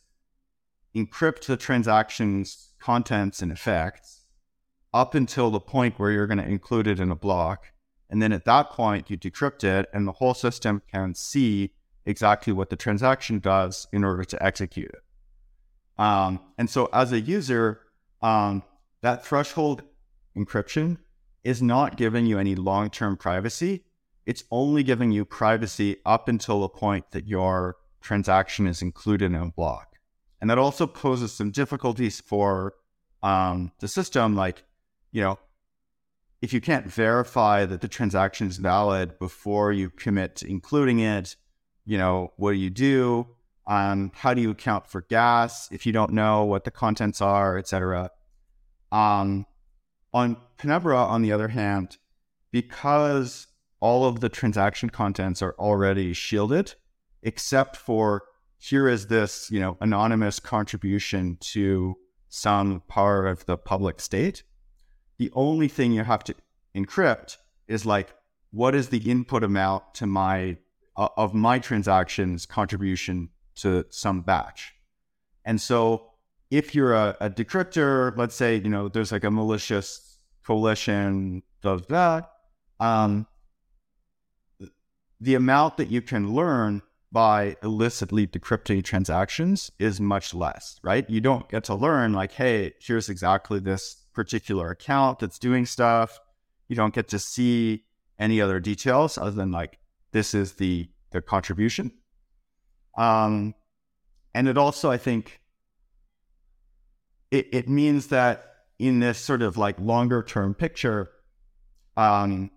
[0.94, 4.26] encrypt the transaction's contents and effects
[4.94, 7.72] up until the point where you're going to include it in a block.
[8.08, 11.72] And then at that point, you decrypt it, and the whole system can see
[12.04, 15.02] exactly what the transaction does in order to execute it.
[16.00, 17.80] Um, and so as a user,
[18.22, 18.62] um,
[19.02, 19.82] that threshold
[20.38, 20.98] encryption
[21.42, 23.82] is not giving you any long term privacy.
[24.26, 29.34] it's only giving you privacy up until the point that your transaction is included in
[29.34, 29.95] a block.
[30.40, 32.74] And that also poses some difficulties for
[33.22, 34.34] um, the system.
[34.34, 34.62] Like,
[35.12, 35.38] you know,
[36.42, 41.36] if you can't verify that the transaction is valid before you commit to including it,
[41.84, 43.26] you know, what do you do?
[43.66, 47.56] Um, how do you account for gas if you don't know what the contents are,
[47.56, 48.10] et cetera?
[48.92, 49.46] Um,
[50.12, 51.96] on Penumbra, on the other hand,
[52.52, 53.48] because
[53.80, 56.74] all of the transaction contents are already shielded,
[57.22, 58.22] except for
[58.58, 61.96] here is this, you know, anonymous contribution to
[62.28, 64.42] some part of the public state.
[65.18, 66.34] The only thing you have to
[66.74, 67.36] encrypt
[67.68, 68.14] is like,
[68.50, 70.58] what is the input amount to my
[70.96, 74.74] uh, of my transactions contribution to some batch?
[75.44, 76.10] And so
[76.50, 81.82] if you're a, a decryptor, let's say, you know, there's like a malicious coalition does
[81.88, 82.30] that,
[82.78, 83.26] um,
[85.20, 91.08] the amount that you can learn by illicitly decrypting transactions is much less, right?
[91.08, 96.18] You don't get to learn like, hey, here's exactly this particular account that's doing stuff.
[96.68, 97.84] You don't get to see
[98.18, 99.78] any other details other than like
[100.12, 101.92] this is the the contribution.
[102.98, 103.54] Um,
[104.34, 105.40] and it also, I think,
[107.30, 108.44] it, it means that
[108.78, 111.10] in this sort of like longer term picture,
[111.96, 112.50] um,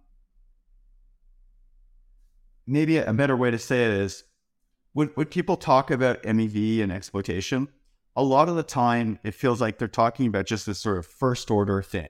[2.67, 4.23] maybe a better way to say it is
[4.93, 7.67] when, when people talk about MEV and exploitation,
[8.15, 11.05] a lot of the time it feels like they're talking about just this sort of
[11.05, 12.09] first order thing.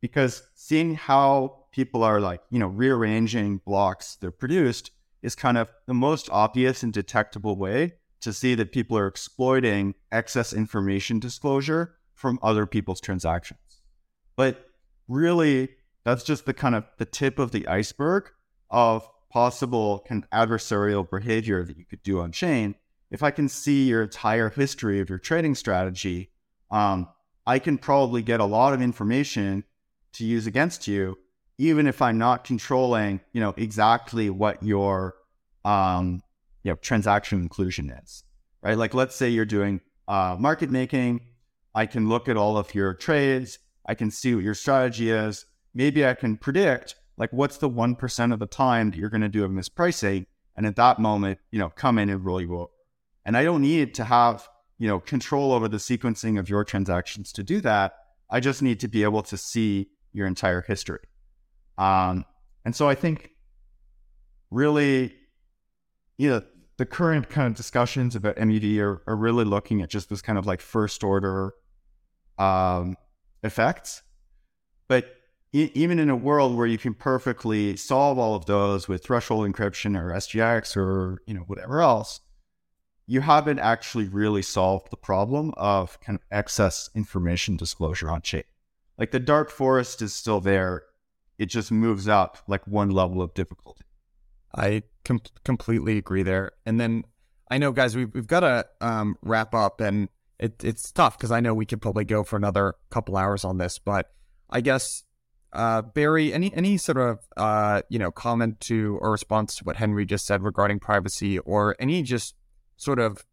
[0.00, 4.90] Because seeing how people are like, you know, rearranging blocks they're produced
[5.22, 9.94] is kind of the most obvious and detectable way to see that people are exploiting
[10.10, 13.60] excess information disclosure from other people's transactions.
[14.36, 14.66] But
[15.06, 15.70] really,
[16.04, 18.30] that's just the kind of the tip of the iceberg
[18.70, 22.74] of possible kind of adversarial behavior that you could do on chain.
[23.10, 26.30] If I can see your entire history of your trading strategy,
[26.70, 27.08] um,
[27.46, 29.64] I can probably get a lot of information
[30.14, 31.18] to use against you,
[31.56, 35.14] even if I'm not controlling, you know, exactly what your
[35.64, 36.22] um,
[36.62, 38.24] you know, transaction inclusion is,
[38.62, 38.76] right?
[38.76, 41.20] Like, let's say you're doing uh, market making.
[41.74, 43.58] I can look at all of your trades.
[43.86, 45.46] I can see what your strategy is.
[45.74, 49.28] Maybe I can predict like what's the 1% of the time that you're going to
[49.28, 50.26] do a mispricing
[50.56, 52.70] and at that moment you know come in and roll you
[53.24, 57.32] and i don't need to have you know control over the sequencing of your transactions
[57.32, 57.94] to do that.
[58.30, 61.00] I just need to be able to see your entire history.
[61.76, 62.24] Um,
[62.64, 63.30] and so i think
[64.50, 65.14] really
[66.16, 66.42] you know
[66.76, 70.38] the current kind of discussions about mev are, are really looking at just this kind
[70.38, 71.52] of like first order
[72.38, 72.96] um,
[73.42, 74.02] effects.
[74.86, 75.12] But
[75.52, 79.98] even in a world where you can perfectly solve all of those with threshold encryption
[79.98, 82.20] or SGX or you know whatever else,
[83.06, 88.44] you haven't actually really solved the problem of kind of excess information disclosure on chain.
[88.98, 90.82] Like the dark forest is still there;
[91.38, 93.84] it just moves up like one level of difficulty.
[94.54, 96.52] I com- completely agree there.
[96.66, 97.04] And then
[97.50, 100.08] I know, guys, we've we've got to um, wrap up, and
[100.38, 103.58] it, it's tough because I know we could probably go for another couple hours on
[103.58, 104.10] this, but
[104.50, 105.04] I guess
[105.52, 109.76] uh, Barry, any any sort of uh, you know comment to or response to what
[109.76, 112.34] Henry just said regarding privacy, or any just
[112.76, 113.24] sort of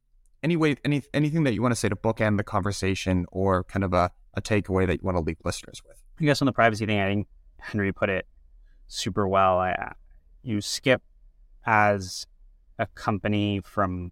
[0.41, 3.83] any way any anything that you want to say to bookend the conversation, or kind
[3.83, 6.01] of a, a takeaway that you want to leave listeners with?
[6.19, 7.27] I guess on the privacy thing, I think
[7.59, 8.25] Henry put it
[8.87, 9.59] super well.
[9.59, 9.93] I,
[10.41, 11.01] you Skip
[11.65, 12.27] as
[12.77, 14.11] a company from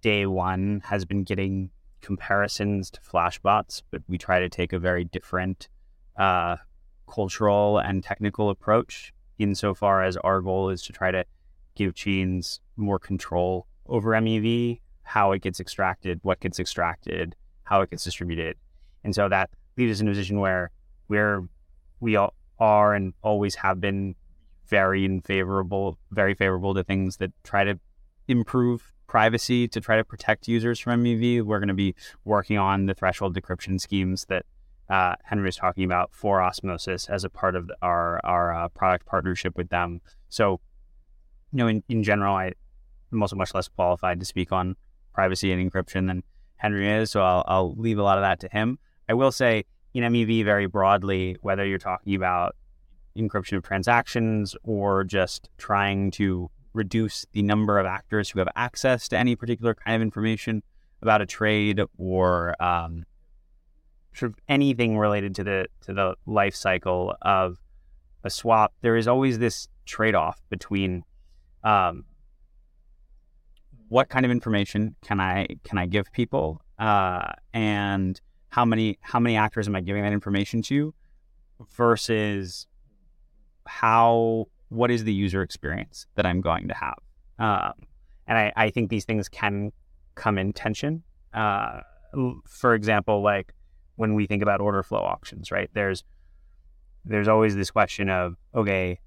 [0.00, 1.70] day one has been getting
[2.00, 5.68] comparisons to Flashbots, but we try to take a very different
[6.16, 6.56] uh,
[7.10, 11.24] cultural and technical approach insofar as our goal is to try to
[11.74, 17.34] give chains more control over MEV, how it gets extracted, what gets extracted,
[17.64, 18.56] how it gets distributed.
[19.02, 20.70] And so that leaves us in a position where
[21.08, 21.48] we're,
[22.00, 24.14] we all are and always have been
[24.68, 27.78] very favorable, very favorable to things that try to
[28.28, 31.42] improve privacy to try to protect users from MEV.
[31.42, 34.46] We're going to be working on the threshold decryption schemes that
[34.90, 39.06] uh, Henry was talking about for Osmosis as a part of our our uh, product
[39.06, 40.00] partnership with them.
[40.28, 40.60] So,
[41.52, 42.52] you know, in, in general, I,
[43.12, 44.76] am also much less qualified to speak on
[45.14, 46.22] privacy and encryption than
[46.56, 48.78] Henry is, so I'll, I'll leave a lot of that to him.
[49.08, 49.64] I will say
[49.94, 52.56] in MEV very broadly, whether you're talking about
[53.16, 59.08] encryption of transactions or just trying to reduce the number of actors who have access
[59.08, 60.62] to any particular kind of information
[61.02, 63.04] about a trade or um,
[64.14, 67.58] sort of anything related to the to the life cycle of
[68.24, 71.04] a swap, there is always this trade off between
[71.64, 72.04] um,
[73.88, 79.20] what kind of information can I can I give people uh, and how many how
[79.20, 80.94] many actors am I giving that information to
[81.76, 82.66] versus
[83.66, 86.98] how what is the user experience that I'm going to have?
[87.38, 87.72] Um,
[88.26, 89.72] and I, I think these things can
[90.14, 91.02] come in tension.
[91.32, 91.80] Uh,
[92.44, 93.52] for example like
[94.00, 96.04] when we think about order flow auctions right there's
[97.04, 98.98] there's always this question of okay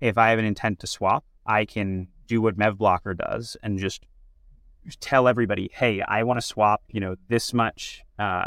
[0.00, 4.06] if I have an intent to swap I can do what MEVBlocker does and just
[5.00, 8.46] tell everybody, hey, I want to swap, you know, this much uh,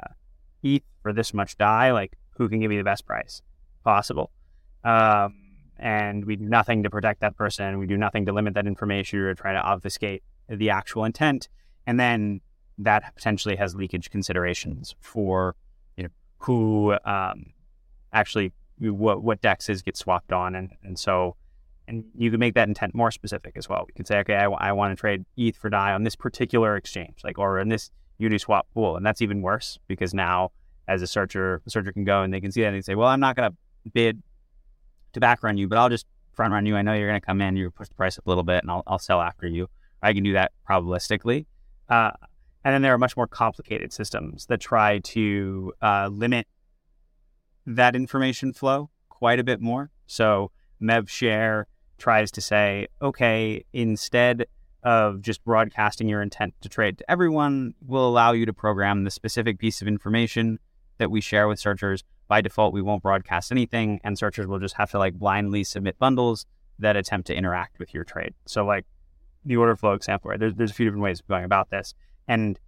[0.63, 1.91] ETH for this much DAI.
[1.91, 3.41] Like, who can give me the best price
[3.83, 4.31] possible?
[4.83, 5.35] Um,
[5.77, 7.79] and we do nothing to protect that person.
[7.79, 11.49] We do nothing to limit that information or try to obfuscate the actual intent.
[11.87, 12.41] And then
[12.77, 15.55] that potentially has leakage considerations for,
[16.45, 17.53] who um,
[18.13, 21.35] actually what what dexes get swapped on, and and so
[21.87, 23.83] and you can make that intent more specific as well.
[23.87, 26.75] We could say, okay, I, I want to trade ETH for DAI on this particular
[26.75, 30.51] exchange, like or in this Uniswap pool, and that's even worse because now,
[30.87, 32.95] as a searcher, the searcher can go and they can see that and they say,
[32.95, 33.57] well, I'm not going to
[33.93, 34.21] bid
[35.13, 36.75] to back run you, but I'll just front run you.
[36.75, 38.63] I know you're going to come in, you push the price up a little bit,
[38.63, 39.67] and I'll, I'll sell after you.
[40.01, 41.45] I can do that probabilistically.
[41.89, 42.11] Uh,
[42.65, 46.47] and then there are much more complicated systems that try to uh, limit
[47.67, 49.91] that information flow quite a bit more.
[50.07, 50.51] So
[50.81, 51.65] MevShare
[51.99, 54.47] tries to say, okay, instead
[54.81, 59.11] of just broadcasting your intent to trade to everyone, we'll allow you to program the
[59.11, 60.57] specific piece of information
[60.97, 62.03] that we share with searchers.
[62.27, 65.99] By default, we won't broadcast anything, and searchers will just have to like blindly submit
[65.99, 66.47] bundles
[66.79, 68.33] that attempt to interact with your trade.
[68.47, 68.85] So, like
[69.43, 70.39] the order flow example, right?
[70.39, 71.93] There's, there's a few different ways of going about this,
[72.27, 72.59] and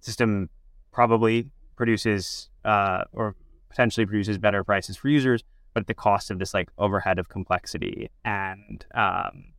[0.00, 0.48] system
[0.92, 3.34] probably produces uh, or
[3.68, 5.44] potentially produces better prices for users,
[5.74, 9.52] but at the cost of this like overhead of complexity and um,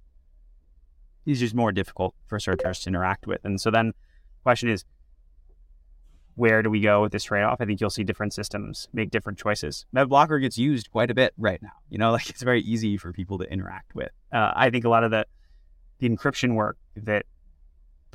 [1.25, 3.43] it's just more difficult for searchers to interact with.
[3.43, 4.83] And so then the question is,
[6.35, 7.59] where do we go with this trade-off?
[7.59, 9.85] I think you'll see different systems make different choices.
[9.93, 11.73] MevBlocker gets used quite a bit right now.
[11.89, 14.11] You know, like it's very easy for people to interact with.
[14.31, 15.25] Uh, I think a lot of the
[15.99, 17.25] the encryption work that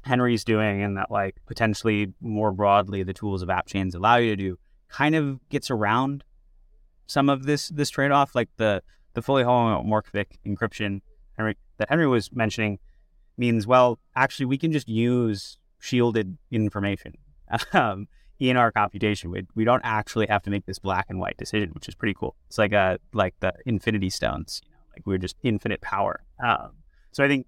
[0.05, 4.31] Henry's doing and that like potentially more broadly the tools of app chains allow you
[4.31, 4.59] to do
[4.89, 6.25] kind of gets around
[7.07, 8.83] some of this this trade off, like the
[9.15, 11.01] the fully homomorphic encryption
[11.37, 12.79] Henry, that Henry was mentioning,
[13.37, 17.15] means well, actually, we can just use shielded information
[17.73, 18.09] um,
[18.39, 19.31] in our computation.
[19.31, 22.15] We, we don't actually have to make this black and white decision, which is pretty
[22.15, 22.37] cool.
[22.49, 26.25] It's like a like the Infinity Stones, you know, like we're just infinite power.
[26.43, 26.73] Um,
[27.13, 27.47] so I think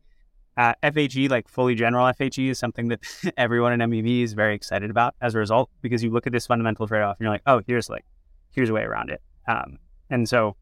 [0.56, 3.00] uh, FHE, like fully general FHE, is something that
[3.36, 6.46] everyone in MEV is very excited about as a result, because you look at this
[6.46, 8.04] fundamental trade off and you're like, oh, here's like
[8.50, 9.20] here's a way around it.
[9.46, 9.78] Um,
[10.08, 10.56] and so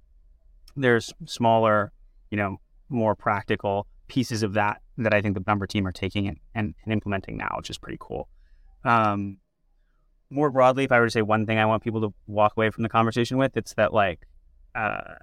[0.77, 1.93] there's smaller,
[2.31, 2.59] you know,
[2.89, 6.75] more practical pieces of that that I think the Penumbra team are taking and, and,
[6.85, 8.29] and implementing now, which is pretty cool.
[8.85, 9.39] Um,
[10.31, 12.71] more broadly, if I were to say one thing I want people to walk away
[12.71, 14.27] from the conversation with, it's that like
[14.75, 15.15] uh,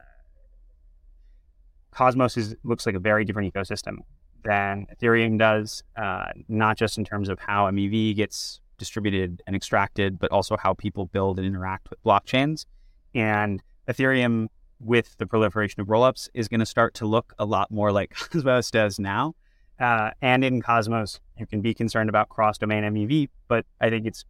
[1.92, 3.98] Cosmos is looks like a very different ecosystem
[4.44, 10.18] than Ethereum does, uh, not just in terms of how MEV gets distributed and extracted,
[10.20, 12.66] but also how people build and interact with blockchains.
[13.14, 14.48] And Ethereum,
[14.80, 18.10] with the proliferation of rollups, is going to start to look a lot more like
[18.32, 19.36] Cosmos does now.
[19.80, 24.06] Uh, and in Cosmos, you can be concerned about cross domain MEV, but I think
[24.06, 24.26] it's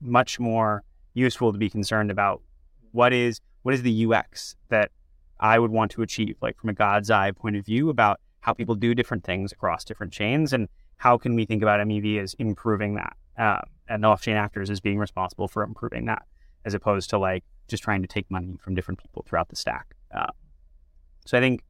[0.00, 2.42] much more useful to be concerned about
[2.92, 4.90] what is what is the UX that
[5.40, 8.52] I would want to achieve, like from a God's eye point of view, about how
[8.52, 10.68] people do different things across different chains, and
[10.98, 14.98] how can we think about MEV as improving that, uh, and off-chain actors as being
[14.98, 16.22] responsible for improving that,
[16.64, 19.96] as opposed to like just trying to take money from different people throughout the stack.
[20.14, 20.30] Uh,
[21.26, 21.64] so I think,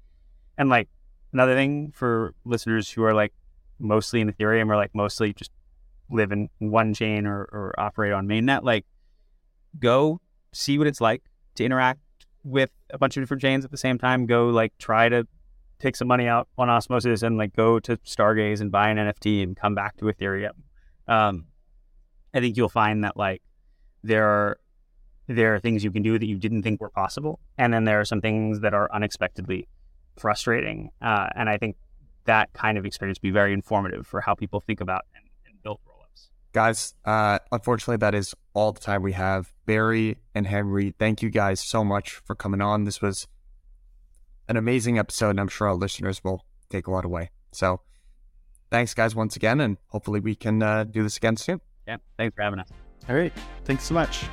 [0.58, 0.90] and like
[1.32, 3.32] another thing for listeners who are like
[3.78, 5.50] mostly in Ethereum or like mostly just
[6.10, 8.84] live in one chain or, or operate on mainnet, like
[9.78, 10.20] go
[10.52, 11.22] see what it's like
[11.54, 12.00] to interact
[12.44, 14.26] with a bunch of different chains at the same time.
[14.26, 15.26] Go like try to
[15.78, 19.42] take some money out on Osmosis and like go to Stargaze and buy an NFT
[19.42, 20.52] and come back to Ethereum.
[21.08, 21.46] Um,
[22.34, 23.42] I think you'll find that like
[24.02, 24.58] there are
[25.28, 28.00] there are things you can do that you didn't think were possible, and then there
[28.00, 29.68] are some things that are unexpectedly
[30.16, 30.90] frustrating.
[31.02, 31.76] Uh, and I think
[32.26, 35.80] that kind of experience be very informative for how people think about and, and build
[35.88, 36.28] rollups.
[36.52, 39.52] Guys, uh, unfortunately, that is all the time we have.
[39.66, 42.84] Barry and Henry, thank you guys so much for coming on.
[42.84, 43.26] This was
[44.48, 47.30] an amazing episode, and I'm sure our listeners will take a lot away.
[47.52, 47.80] So,
[48.70, 51.60] thanks, guys, once again, and hopefully we can uh, do this again soon.
[51.86, 52.68] Yeah, thanks for having us.
[53.08, 53.32] All right.
[53.64, 54.24] Thanks so much.